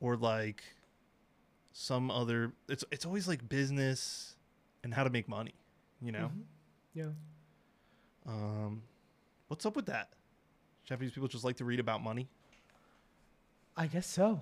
[0.00, 0.62] or like
[1.76, 2.52] some other.
[2.68, 4.36] It's it's always like business
[4.82, 5.54] and how to make money.
[6.00, 6.42] You know, Mhm.
[6.94, 7.10] Yeah.
[8.26, 8.82] um,
[9.48, 10.10] what's up with that?
[10.84, 12.28] Japanese people just like to read about money.
[13.76, 14.40] I guess so.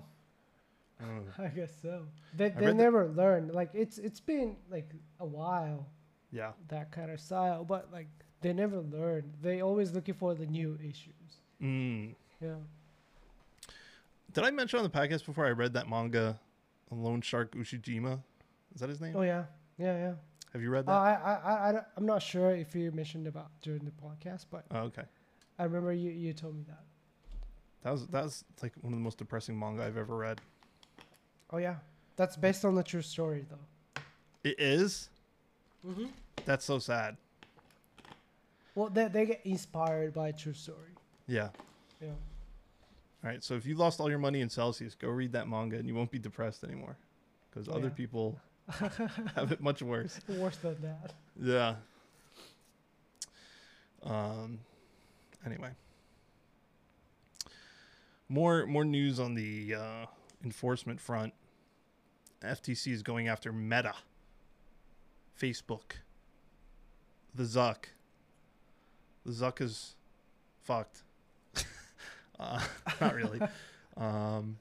[1.01, 1.23] Oh.
[1.43, 2.05] I guess so.
[2.35, 3.49] They they never learn.
[3.49, 5.87] Like it's it's been like a while
[6.31, 8.07] Yeah, that kind of style, but like
[8.41, 9.33] they never learn.
[9.41, 11.39] They always looking for the new issues.
[11.61, 12.13] mm.
[12.41, 12.55] Yeah.
[14.33, 16.39] Did I mention on the podcast before I read that manga,
[16.93, 18.19] Loan Shark Ushijima?
[18.73, 19.15] Is that his name?
[19.15, 19.45] Oh yeah.
[19.77, 20.13] Yeah, yeah.
[20.53, 20.91] Have you read that?
[20.91, 24.65] Uh, I, I, I, I'm not sure if you mentioned about during the podcast, but
[24.71, 25.03] oh, okay.
[25.57, 26.83] I remember you, you told me that.
[27.81, 30.39] That was that was like one of the most depressing manga I've ever read.
[31.51, 31.75] Oh yeah,
[32.15, 34.01] that's based on the true story though.
[34.43, 35.09] It is.
[35.85, 36.05] Mm-hmm.
[36.45, 37.17] That's so sad.
[38.75, 40.95] Well, they they get inspired by a true story.
[41.27, 41.49] Yeah.
[42.01, 42.09] Yeah.
[43.23, 43.43] All right.
[43.43, 45.95] So if you lost all your money in Celsius, go read that manga and you
[45.95, 46.97] won't be depressed anymore,
[47.49, 47.93] because Oh, other yeah.
[47.93, 50.19] people have it much worse.
[50.27, 51.13] Worse than that.
[51.41, 51.75] Yeah.
[54.03, 54.59] Um.
[55.45, 55.69] Anyway.
[58.29, 60.05] More more news on the uh,
[60.43, 61.33] enforcement front.
[62.41, 63.93] FTC is going after Meta,
[65.39, 65.93] Facebook,
[67.33, 67.85] the Zuck.
[69.25, 69.95] The Zuck is
[70.63, 71.03] fucked.
[72.43, 72.61] Uh,
[73.01, 73.39] not really.
[73.97, 74.57] um,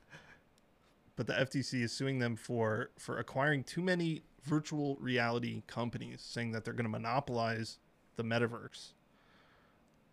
[1.16, 6.53] but the FTC is suing them for for acquiring too many virtual reality companies, saying
[6.53, 7.79] that they're going to monopolize
[8.16, 8.92] the metaverse.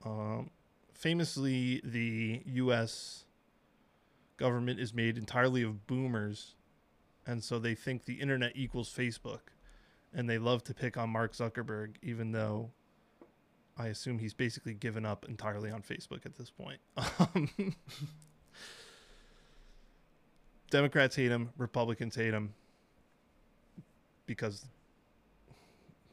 [0.05, 0.51] Um,
[0.93, 3.25] famously, the U.S.
[4.37, 6.55] government is made entirely of boomers,
[7.25, 9.51] and so they think the internet equals Facebook,
[10.13, 12.71] and they love to pick on Mark Zuckerberg, even though
[13.79, 16.79] I assume he's basically given up entirely on Facebook at this point.
[17.35, 17.75] Um,
[20.69, 22.53] Democrats hate him, Republicans hate him
[24.27, 24.65] because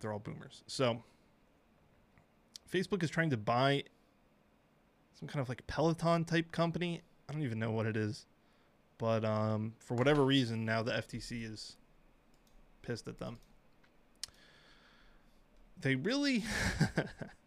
[0.00, 0.62] they're all boomers.
[0.66, 1.02] So
[2.72, 3.84] Facebook is trying to buy
[5.18, 7.02] some kind of like Peloton type company.
[7.28, 8.24] I don't even know what it is.
[8.98, 11.76] But um, for whatever reason, now the FTC is
[12.80, 13.38] pissed at them.
[15.80, 16.44] They really.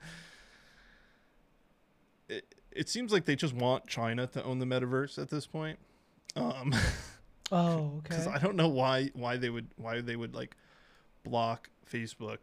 [2.30, 5.80] it, it seems like they just want China to own the metaverse at this point.
[6.36, 6.74] Um,
[7.52, 8.10] Oh, okay.
[8.10, 10.56] because I don't know why why they would why they would like
[11.24, 12.38] block Facebook.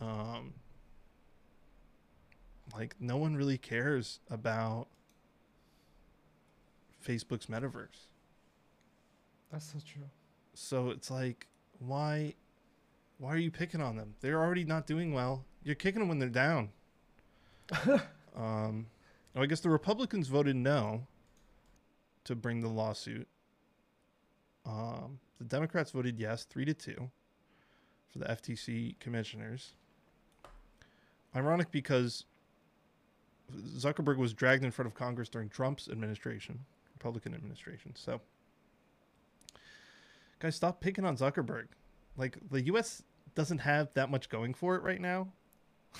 [0.00, 0.54] Um,
[2.74, 4.88] like no one really cares about
[7.06, 8.06] Facebook's metaverse,
[9.52, 10.08] That's so true.
[10.54, 11.46] so it's like
[11.78, 12.32] why
[13.18, 14.14] Why are you picking on them?
[14.20, 15.44] They're already not doing well.
[15.62, 16.70] You're kicking them when they're down.
[18.36, 18.86] um,
[19.36, 21.06] oh, I guess the Republicans voted no
[22.24, 23.28] to bring the lawsuit.
[24.64, 27.10] Um, the Democrats voted yes, three to two,
[28.10, 29.72] for the FTC commissioners.
[31.34, 32.24] Ironic because
[33.76, 36.60] Zuckerberg was dragged in front of Congress during Trump's administration,
[36.94, 37.94] Republican administration.
[37.96, 38.20] So,
[40.38, 41.66] guys, stop picking on Zuckerberg.
[42.16, 43.02] Like the U.S.
[43.34, 45.28] doesn't have that much going for it right now.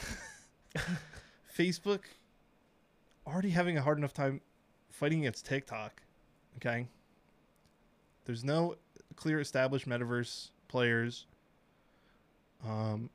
[1.59, 2.01] Facebook
[3.27, 4.41] already having a hard enough time
[4.91, 6.03] fighting against TikTok.
[6.57, 6.87] Okay.
[8.25, 8.77] There's no
[9.17, 11.27] clear established metaverse players.
[12.67, 13.11] Um,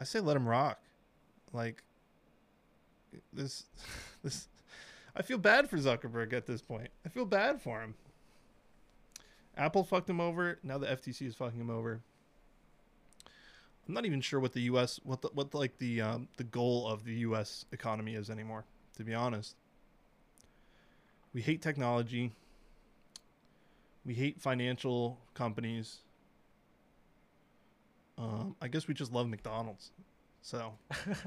[0.00, 0.80] I say let them rock.
[1.52, 1.82] Like
[3.32, 3.64] this,
[4.22, 4.48] this.
[5.16, 6.88] I feel bad for Zuckerberg at this point.
[7.04, 7.94] I feel bad for him.
[9.56, 10.58] Apple fucked him over.
[10.62, 12.00] Now the FTC is fucking him over.
[13.86, 15.00] I'm not even sure what the U.S.
[15.02, 17.64] what the, what like the um, the goal of the U.S.
[17.72, 18.64] economy is anymore.
[18.98, 19.54] To be honest,
[21.32, 22.32] we hate technology.
[24.04, 25.98] We hate financial companies.
[28.18, 29.92] Um, I guess we just love McDonald's.
[30.42, 30.72] So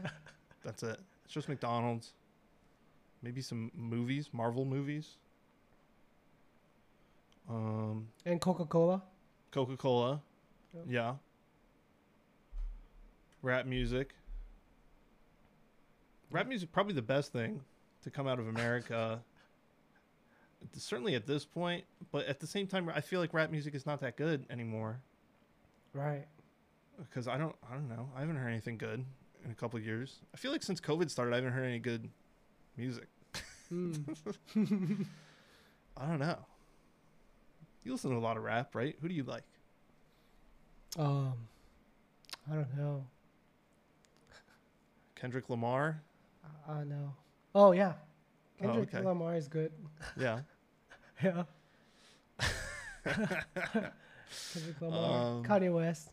[0.64, 1.00] that's it.
[1.24, 2.12] It's just McDonald's.
[3.24, 5.16] Maybe some movies, Marvel movies.
[7.50, 9.02] Um, and Coca Cola.
[9.52, 10.22] Coca Cola.
[10.74, 10.84] Yep.
[10.90, 11.14] Yeah.
[13.42, 14.14] Rap music.
[16.32, 17.62] Rap music probably the best thing
[18.04, 19.20] to come out of America.
[20.74, 23.86] Certainly at this point, but at the same time, I feel like rap music is
[23.86, 25.00] not that good anymore.
[25.94, 26.26] Right.
[26.98, 28.10] Because I don't, I don't know.
[28.16, 29.04] I haven't heard anything good
[29.44, 30.20] in a couple of years.
[30.34, 32.10] I feel like since COVID started, I haven't heard any good
[32.78, 33.08] music.
[33.74, 34.18] Mm.
[35.98, 36.38] I don't know.
[37.84, 38.96] You listen to a lot of rap, right?
[39.02, 39.44] Who do you like?
[41.00, 41.34] um,
[42.52, 43.06] I don't know.
[45.16, 46.02] Kendrick Lamar.
[46.44, 47.14] I, I know.
[47.54, 47.94] Oh yeah,
[48.62, 49.06] Oh, Kendrick okay.
[49.06, 49.72] Lamar is good.
[50.20, 50.42] Yeah.
[51.24, 51.44] Yeah.
[53.04, 55.38] Kendrick Lamar.
[55.38, 56.10] Um, Kanye West.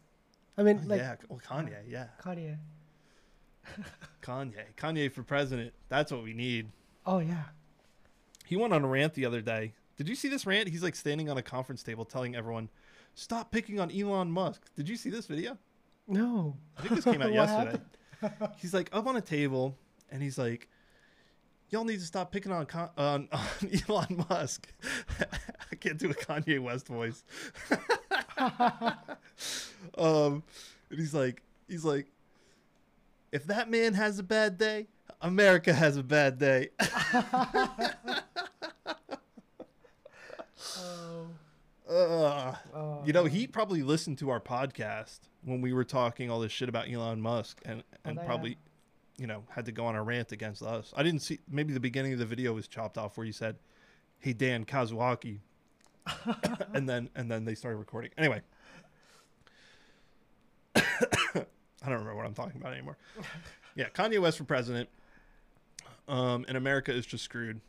[0.58, 1.14] I mean, like yeah.
[1.30, 1.76] Well, Kanye.
[1.88, 2.08] Yeah.
[2.22, 2.58] Kanye.
[4.22, 4.64] Kanye.
[4.76, 5.72] Kanye for president.
[5.88, 6.70] That's what we need.
[7.06, 7.44] Oh yeah.
[8.44, 9.72] He went on a rant the other day.
[9.96, 10.68] Did you see this rant?
[10.68, 12.68] He's like standing on a conference table telling everyone,
[13.14, 15.56] "Stop picking on Elon Musk." Did you see this video?
[16.06, 16.56] No.
[16.76, 17.82] I think this came out yesterday.
[18.58, 19.76] he's like up on a table
[20.10, 20.68] and he's like,
[21.70, 24.72] "Y'all need to stop picking on Con- on, on Elon Musk."
[25.72, 27.22] I can't do a Kanye West voice.
[29.98, 30.42] um,
[30.90, 32.06] and he's like, he's like,
[33.32, 34.86] if that man has a bad day,
[35.20, 36.70] America has a bad day.
[40.78, 41.26] Oh.
[41.90, 42.56] Ugh.
[42.74, 46.52] oh, You know, he probably listened to our podcast when we were talking all this
[46.52, 48.58] shit about Elon Musk and, and probably,
[49.18, 50.92] you know, had to go on a rant against us.
[50.96, 53.56] I didn't see, maybe the beginning of the video was chopped off where he said,
[54.20, 55.40] Hey, Dan Kazuaki.
[56.72, 58.10] and then, and then they started recording.
[58.16, 58.40] Anyway.
[60.76, 60.82] I
[61.82, 62.96] don't remember what I'm talking about anymore.
[63.74, 64.88] Yeah, Kanye West for president.
[66.08, 67.60] Um, and America is just screwed.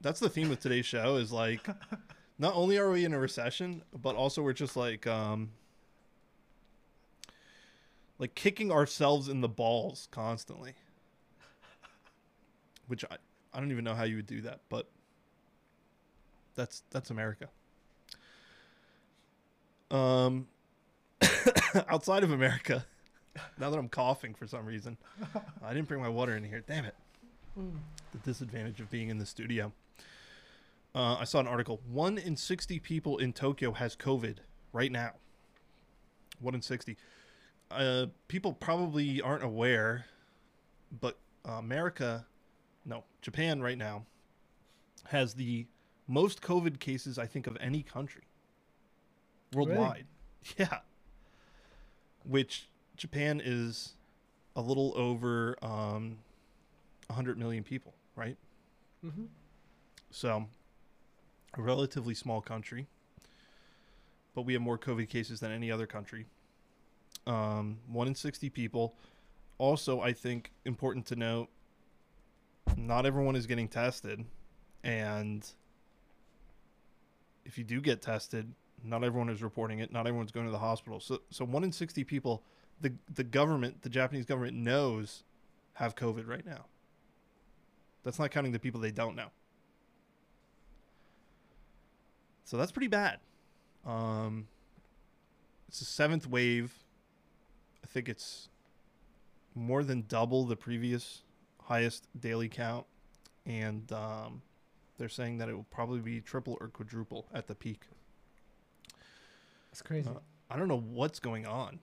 [0.00, 1.68] That's the theme of today's show is like,
[2.38, 5.50] not only are we in a recession, but also we're just like um
[8.18, 10.74] like kicking ourselves in the balls constantly.
[12.92, 13.16] Which I
[13.54, 14.86] I don't even know how you would do that, but
[16.54, 17.48] that's that's America.
[19.90, 20.46] Um
[21.88, 22.84] outside of America,
[23.58, 24.98] now that I'm coughing for some reason,
[25.64, 26.62] I didn't bring my water in here.
[26.68, 26.94] Damn it.
[27.58, 27.78] Mm.
[28.12, 29.72] The disadvantage of being in the studio.
[30.94, 31.80] Uh, I saw an article.
[31.90, 34.36] One in 60 people in Tokyo has COVID
[34.74, 35.12] right now.
[36.40, 36.98] One in 60.
[37.70, 40.04] Uh, people probably aren't aware,
[41.00, 41.16] but
[41.48, 42.26] uh, America,
[42.84, 44.04] no, Japan right now
[45.06, 45.66] has the
[46.08, 48.22] most COVID cases, I think, of any country
[49.52, 50.06] worldwide.
[50.58, 50.78] Yeah.
[52.24, 53.92] Which Japan is
[54.56, 56.18] a little over um,
[57.06, 58.36] 100 million people, right?
[59.02, 59.24] hmm
[60.10, 60.46] So,
[61.56, 62.86] a relatively small country,
[64.34, 66.26] but we have more COVID cases than any other country.
[67.26, 68.94] Um, one in 60 people.
[69.58, 71.48] Also, I think important to note
[72.76, 74.24] not everyone is getting tested.
[74.84, 75.48] And
[77.44, 78.52] if you do get tested,
[78.84, 79.92] not everyone is reporting it.
[79.92, 81.00] Not everyone's going to the hospital.
[81.00, 82.42] So, so one in 60 people,
[82.80, 85.24] the, the government, the Japanese government knows
[85.74, 86.66] have COVID right now.
[88.02, 89.28] That's not counting the people they don't know.
[92.44, 93.20] So that's pretty bad.
[93.86, 94.48] Um,
[95.68, 96.82] it's the seventh wave
[97.82, 98.48] I think it's
[99.54, 101.22] more than double the previous
[101.64, 102.86] highest daily count,
[103.46, 104.42] and um,
[104.98, 107.84] they're saying that it will probably be triple or quadruple at the peak.
[109.70, 110.08] It's crazy.
[110.08, 111.78] Uh, I don't know what's going on.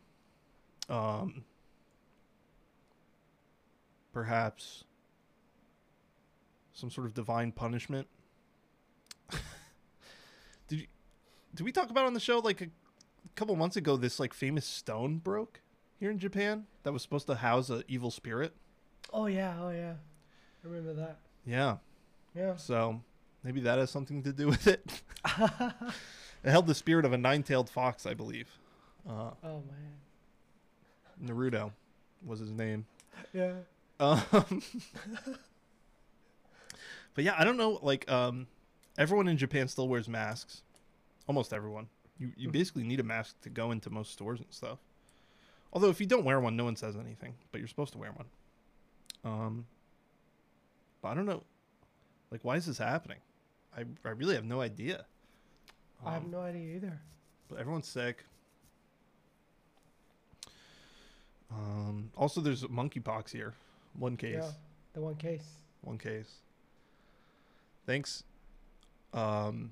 [0.90, 1.44] Um,
[4.14, 4.84] perhaps
[6.74, 8.08] some sort of divine punishment.
[10.68, 10.88] did you?
[11.56, 12.68] Did we talk about on the show like a
[13.36, 13.98] couple months ago?
[13.98, 15.62] This like famous stone broke
[16.00, 18.54] here in Japan that was supposed to house an evil spirit.
[19.14, 19.94] Oh yeah, oh yeah.
[20.64, 21.18] I remember that.
[21.46, 21.78] Yeah.
[22.36, 22.56] Yeah.
[22.58, 23.02] So
[23.44, 25.02] maybe that has something to do with it.
[25.26, 28.50] it held the spirit of a nine-tailed fox, I believe.
[29.08, 29.94] Uh, Oh man.
[31.24, 31.72] Naruto
[32.26, 32.86] was his name.
[33.34, 33.54] Yeah.
[34.00, 34.22] Um,
[37.14, 37.80] but yeah, I don't know.
[37.82, 38.48] Like, um,
[38.98, 40.62] everyone in Japan still wears masks.
[41.28, 41.88] Almost everyone.
[42.18, 42.54] You you Mhm.
[42.54, 44.80] basically need a mask to go into most stores and stuff.
[45.72, 47.36] Although if you don't wear one, no one says anything.
[47.52, 48.26] But you're supposed to wear one.
[49.26, 49.66] Um,
[51.02, 51.44] but I don't know.
[52.32, 53.18] Like, why is this happening?
[53.76, 55.06] I I really have no idea.
[56.06, 57.00] I have Um, no idea either.
[57.50, 58.26] but everyone's sick.
[61.52, 63.54] Um, also, there's monkeypox here.
[63.98, 64.36] One case.
[64.42, 64.52] Yeah.
[64.94, 65.46] The one case.
[65.82, 66.36] One case.
[67.86, 68.24] Thanks,
[69.14, 69.72] um,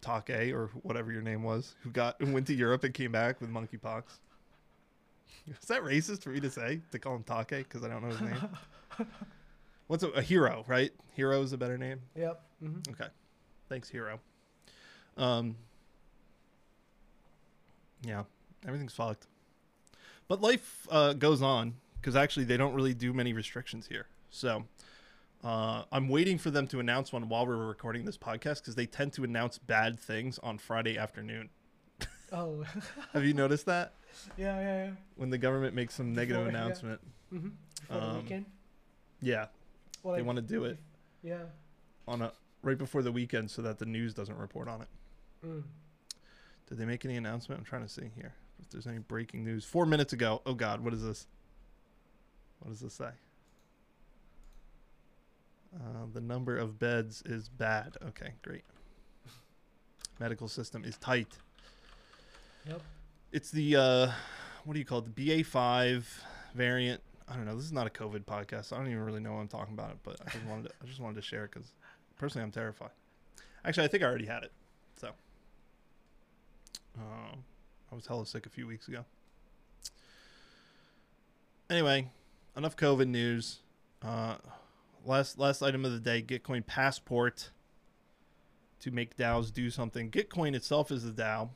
[0.00, 3.40] Take or whatever your name was, who got who went to Europe and came back
[3.40, 4.04] with monkeypox.
[5.62, 8.08] Is that racist for me to say to call him Take because I don't know
[8.08, 9.06] his name?
[9.86, 10.92] What's a, a hero, right?
[11.14, 12.00] Hero is a better name.
[12.16, 12.42] Yep.
[12.62, 13.08] hmm Okay.
[13.68, 14.20] Thanks, Hero.
[15.16, 15.56] Um
[18.02, 18.24] Yeah,
[18.66, 19.26] everything's fucked.
[20.28, 24.06] But life uh, goes on because actually they don't really do many restrictions here.
[24.30, 24.64] So
[25.42, 28.86] uh, I'm waiting for them to announce one while we're recording this podcast because they
[28.86, 31.50] tend to announce bad things on Friday afternoon.
[32.32, 32.64] Oh.
[33.12, 33.94] Have you noticed that
[34.36, 34.90] yeah, yeah, yeah.
[35.16, 36.64] when the government makes some negative Before, yeah.
[36.64, 37.00] announcement?
[37.32, 37.48] Mm-hmm.
[37.88, 38.44] Before the Um, weekend.
[39.20, 39.46] Yeah,
[40.02, 40.78] Well, they like, want to do it
[41.22, 41.42] Yeah.
[42.08, 44.88] on a right before the weekend so that the news doesn't report on it.
[45.44, 45.62] Mm.
[46.68, 47.58] Did they make any announcement?
[47.58, 49.64] I'm trying to see here if there's any breaking news.
[49.64, 50.42] Four minutes ago.
[50.46, 51.26] Oh God, what is this?
[52.60, 53.10] What does this say?
[55.74, 57.96] Uh, the number of beds is bad.
[58.08, 58.64] Okay, great.
[60.20, 61.38] Medical system is tight.
[62.66, 62.80] Yep.
[63.32, 64.10] It's the uh,
[64.64, 65.14] what do you call it?
[65.14, 66.04] The BA5
[66.54, 67.00] variant.
[67.28, 67.54] I don't know.
[67.54, 68.72] This is not a COVID podcast.
[68.72, 69.96] I don't even really know what I'm talking about.
[70.02, 71.72] But I just wanted to, I just wanted to share because
[72.16, 72.90] personally I'm terrified.
[73.64, 74.52] Actually, I think I already had it.
[74.96, 75.10] So
[76.98, 77.44] um,
[77.90, 79.04] I was hella sick a few weeks ago.
[81.68, 82.08] Anyway,
[82.56, 83.60] enough COVID news.
[84.02, 84.36] Uh,
[85.04, 87.50] last last item of the day: Gitcoin passport
[88.80, 90.10] to make DAOs do something.
[90.10, 91.50] Gitcoin itself is the DAO,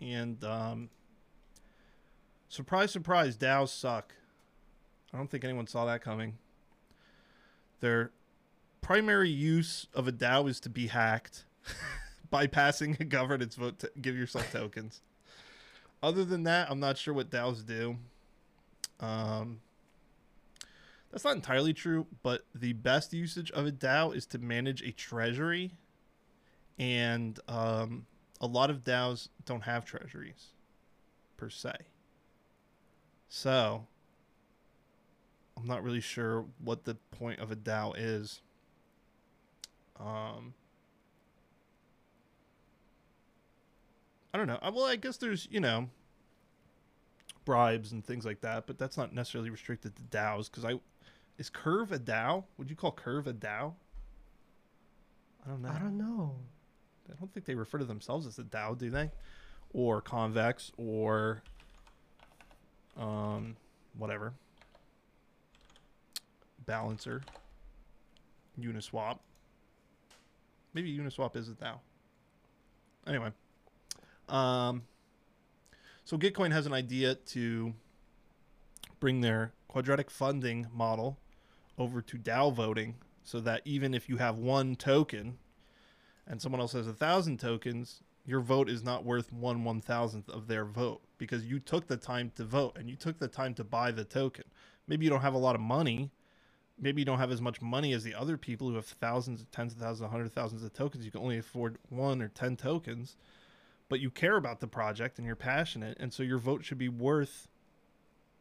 [0.00, 0.90] and um,
[2.48, 4.14] surprise, surprise, DAOs suck.
[5.12, 6.38] I don't think anyone saw that coming.
[7.80, 8.10] Their
[8.80, 11.44] primary use of a DAO is to be hacked,
[12.32, 15.00] bypassing a governance vote to give yourself tokens.
[16.02, 17.96] Other than that, I'm not sure what DAOs do.
[19.00, 19.60] Um,
[21.10, 24.92] that's not entirely true, but the best usage of a DAO is to manage a
[24.92, 25.72] treasury,
[26.78, 28.06] and um,
[28.40, 30.48] a lot of DAOs don't have treasuries
[31.36, 31.72] per se.
[33.28, 33.86] So,
[35.56, 38.40] I'm not really sure what the point of a DAO is.
[39.98, 40.54] Um,
[44.32, 44.58] I don't know.
[44.62, 45.88] Uh, Well, I guess there's, you know,
[47.44, 50.78] bribes and things like that, but that's not necessarily restricted to DAOs because I
[51.38, 52.44] is Curve a DAO?
[52.56, 53.74] Would you call Curve a DAO?
[55.44, 55.68] I don't know.
[55.68, 56.36] I don't know.
[57.10, 59.10] I don't think they refer to themselves as a DAO, do they?
[59.72, 61.42] Or Convex or
[62.96, 63.56] um
[63.96, 64.32] whatever.
[66.66, 67.22] Balancer.
[68.60, 69.18] Uniswap.
[70.74, 71.78] Maybe Uniswap is a DAO.
[73.06, 73.30] Anyway.
[74.28, 74.82] Um
[76.04, 77.74] so Gitcoin has an idea to
[79.00, 81.18] bring their quadratic funding model
[81.78, 85.38] over to DAO voting so that even if you have one token
[86.28, 90.28] and someone else has a thousand tokens, your vote is not worth one one thousandth
[90.28, 93.54] of their vote because you took the time to vote and you took the time
[93.54, 94.44] to buy the token.
[94.86, 96.10] Maybe you don't have a lot of money.
[96.80, 99.72] Maybe you don't have as much money as the other people who have thousands, tens
[99.72, 101.04] of thousands, hundred thousands of tokens.
[101.04, 103.16] You can only afford one or ten tokens,
[103.88, 106.88] but you care about the project and you're passionate, and so your vote should be
[106.88, 107.48] worth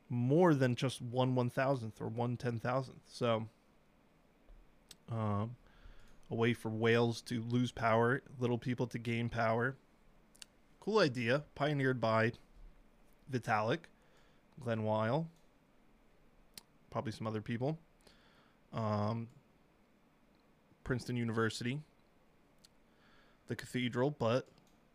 [0.09, 3.01] more than just one one thousandth or one ten thousandth.
[3.07, 3.47] So,
[5.11, 5.55] um,
[6.29, 9.75] a way for whales to lose power, little people to gain power.
[10.79, 12.31] Cool idea, pioneered by
[13.31, 13.79] Vitalik,
[14.59, 15.25] Glen Weyl,
[16.91, 17.77] probably some other people.
[18.73, 19.27] Um,
[20.83, 21.79] Princeton University,
[23.47, 24.47] the cathedral, but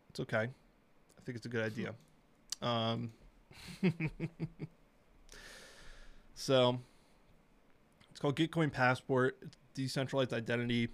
[0.09, 0.37] it's okay.
[0.43, 1.93] I think it's a good idea.
[2.61, 3.11] Um,
[6.35, 6.79] so
[8.09, 9.37] it's called Gitcoin Passport.
[9.41, 10.89] It's decentralized identity,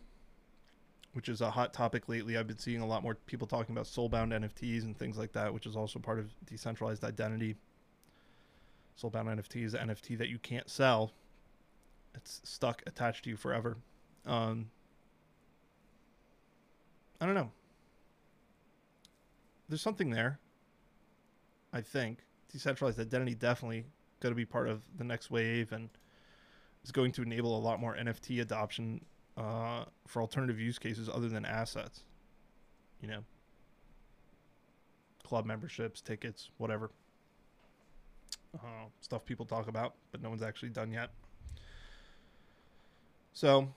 [1.13, 2.37] which is a hot topic lately.
[2.37, 5.53] I've been seeing a lot more people talking about soulbound NFTs and things like that,
[5.53, 7.55] which is also part of decentralized identity.
[9.01, 11.11] Soulbound NFT is an NFT that you can't sell.
[12.13, 13.77] It's stuck attached to you forever.
[14.25, 14.69] Um,
[17.21, 17.51] I don't know.
[19.67, 20.39] There's something there.
[21.71, 22.19] I think
[22.51, 23.85] decentralized identity definitely
[24.19, 25.89] going to be part of the next wave and
[26.83, 29.01] is going to enable a lot more NFT adoption
[29.39, 32.01] uh, for alternative use cases other than assets.
[33.01, 33.23] You know,
[35.23, 36.91] club memberships, tickets, whatever.
[38.53, 41.11] Uh, stuff people talk about, but no one's actually done yet.
[43.31, 43.69] So,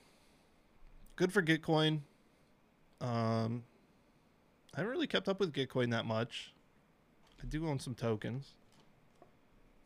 [1.15, 1.99] good for Gitcoin.
[2.99, 3.63] Um,
[4.73, 6.53] I haven't really kept up with Gitcoin that much.
[7.41, 8.55] I do own some tokens.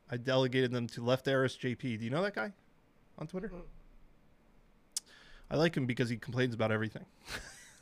[0.09, 1.99] I delegated them to LefterisJP.
[1.99, 2.53] Do you know that guy
[3.19, 3.51] on Twitter?
[5.50, 7.06] I like him because he complains about everything.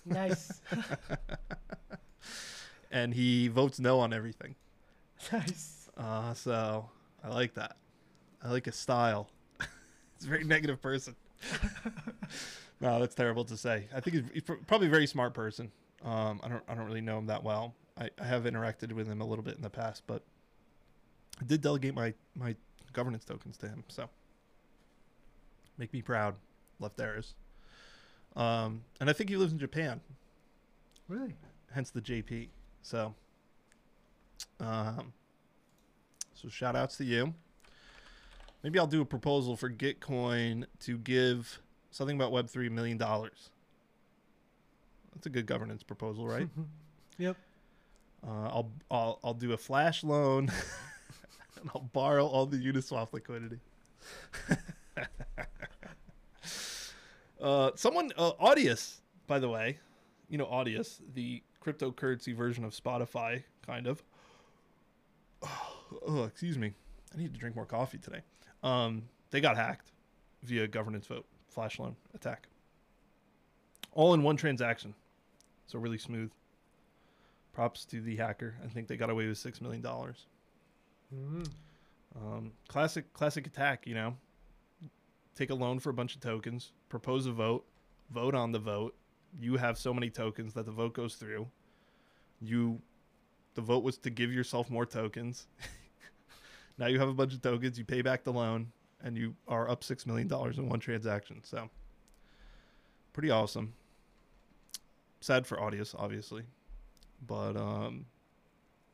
[0.05, 0.61] Nice.
[2.91, 4.55] and he votes no on everything.
[5.31, 5.89] nice.
[5.97, 6.89] Uh, so
[7.23, 7.77] I like that.
[8.43, 9.29] I like his style.
[9.59, 11.15] he's a very negative person.
[12.81, 13.85] no, that's terrible to say.
[13.93, 15.71] I think he's, he's pr- probably a very smart person.
[16.03, 17.73] Um, I don't I don't really know him that well.
[17.99, 20.21] I, I have interacted with him a little bit in the past, but
[21.41, 22.55] I did delegate my my
[22.93, 23.83] governance tokens to him.
[23.87, 24.07] So
[25.77, 26.35] make me proud,
[26.79, 27.33] Lefteris.
[28.35, 30.01] Um, and I think he lives in Japan,
[31.07, 31.33] Really?
[31.73, 32.47] hence the JP.
[32.81, 33.13] So,
[34.59, 35.13] um,
[36.33, 37.33] so shout outs to you.
[38.63, 41.59] Maybe I'll do a proposal for Gitcoin to give
[41.91, 43.49] something about Web three million dollars.
[45.13, 46.49] That's a good governance proposal, right?
[47.17, 47.37] Yep.
[48.27, 50.51] Uh, I'll I'll I'll do a flash loan,
[51.61, 53.59] and I'll borrow all the Uniswap liquidity.
[57.45, 59.77] uh, someone uh, Audius, by the way,
[60.29, 64.03] you know Audius, the cryptocurrency version of Spotify, kind of.
[66.07, 66.73] Oh, excuse me.
[67.13, 68.21] I need to drink more coffee today.
[68.63, 69.91] Um, they got hacked
[70.41, 72.47] via governance vote, flash loan attack.
[73.91, 74.95] All in one transaction.
[75.67, 76.31] So really smooth.
[77.53, 78.55] Props to the hacker.
[78.63, 80.25] I think they got away with six million dollars.
[81.15, 81.47] Mm.
[82.19, 83.85] Um, classic, classic attack.
[83.85, 84.17] You know,
[85.35, 87.65] take a loan for a bunch of tokens, propose a vote,
[88.09, 88.95] vote on the vote.
[89.39, 91.47] You have so many tokens that the vote goes through.
[92.41, 92.81] You,
[93.53, 95.47] the vote was to give yourself more tokens.
[96.77, 97.77] now you have a bunch of tokens.
[97.77, 98.71] You pay back the loan,
[99.03, 101.41] and you are up six million dollars in one transaction.
[101.43, 101.69] So,
[103.13, 103.73] pretty awesome.
[105.19, 106.43] Sad for Audius, obviously,
[107.25, 108.05] but um,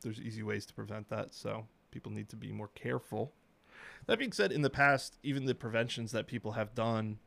[0.02, 1.34] there's easy ways to prevent that.
[1.34, 3.32] So people need to be more careful.
[4.06, 7.18] That being said, in the past, even the preventions that people have done,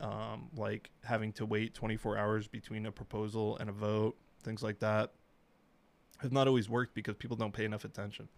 [0.00, 4.78] um, like having to wait 24 hours between a proposal and a vote, things like
[4.80, 5.12] that,
[6.18, 8.28] have not always worked because people don't pay enough attention.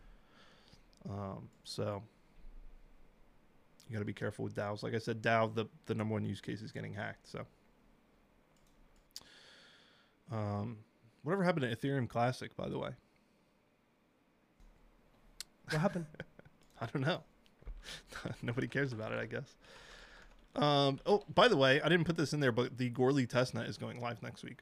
[1.09, 2.03] Um, so
[3.89, 4.83] you got to be careful with DAOs.
[4.83, 7.27] Like I said, DAO, the, the number one use case is getting hacked.
[7.27, 7.45] So,
[10.31, 10.79] um,
[11.23, 12.91] whatever happened to Ethereum Classic, by the way?
[15.71, 16.07] What happened?
[16.81, 17.23] I don't know.
[18.43, 19.55] Nobody cares about it, I guess.
[20.57, 23.69] Um, oh, by the way, I didn't put this in there, but the Goerli testnet
[23.69, 24.59] is going live next week.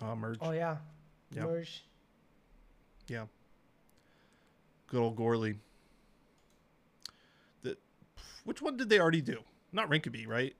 [0.00, 0.38] Uh, merge.
[0.40, 0.76] oh yeah.
[1.34, 1.44] Yeah.
[1.44, 1.84] Merge.
[3.08, 3.24] Yeah.
[4.88, 5.56] Good old Goerli.
[7.62, 7.76] The,
[8.44, 9.38] which one did they already do?
[9.72, 10.54] Not Rinkeby, right?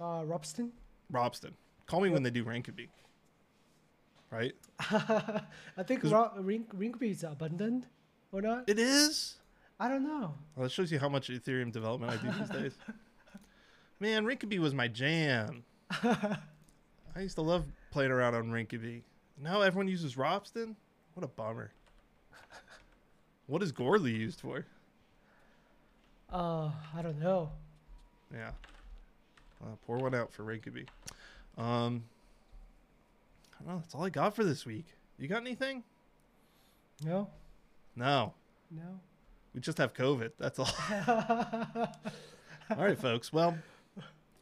[0.00, 0.70] Uh, Ropsten.
[1.12, 1.52] Ropsten.
[1.86, 2.88] Call me when they do Rinkeby.
[4.30, 4.54] Right?
[4.80, 7.86] I think Ro- Rink Rinkeby is abundant
[8.32, 8.68] or not.
[8.68, 9.36] It is.
[9.78, 10.34] I don't know.
[10.54, 12.72] Well, that shows you how much Ethereum development I do these days.
[14.00, 15.64] Man, Rinkeby was my jam.
[15.90, 19.02] I used to love playing around on Rinkeby.
[19.42, 20.76] Now everyone uses Ropsten?
[21.14, 21.72] What a bummer.
[23.46, 24.66] What is Goerli used for?
[26.32, 27.50] Uh, I don't know.
[28.34, 28.50] Yeah.
[29.62, 30.86] Uh, pour one out for Rinkeby.
[31.56, 32.04] Um,
[33.54, 33.78] I don't know.
[33.78, 34.86] That's all I got for this week.
[35.18, 35.84] You got anything?
[37.04, 37.28] No.
[37.94, 38.34] No.
[38.70, 39.00] No.
[39.56, 40.32] We just have COVID.
[40.38, 40.68] That's all.
[42.70, 43.32] all right, folks.
[43.32, 43.56] Well,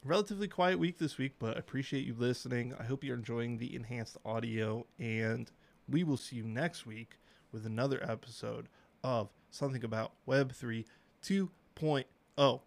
[0.04, 2.74] relatively quiet week this week, but I appreciate you listening.
[2.80, 5.48] I hope you're enjoying the enhanced audio, and
[5.88, 7.12] we will see you next week
[7.52, 8.68] with another episode
[9.04, 10.84] of Something About Web3
[11.22, 12.60] 2.0.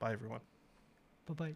[0.00, 0.40] Bye, everyone.
[1.26, 1.54] Bye bye.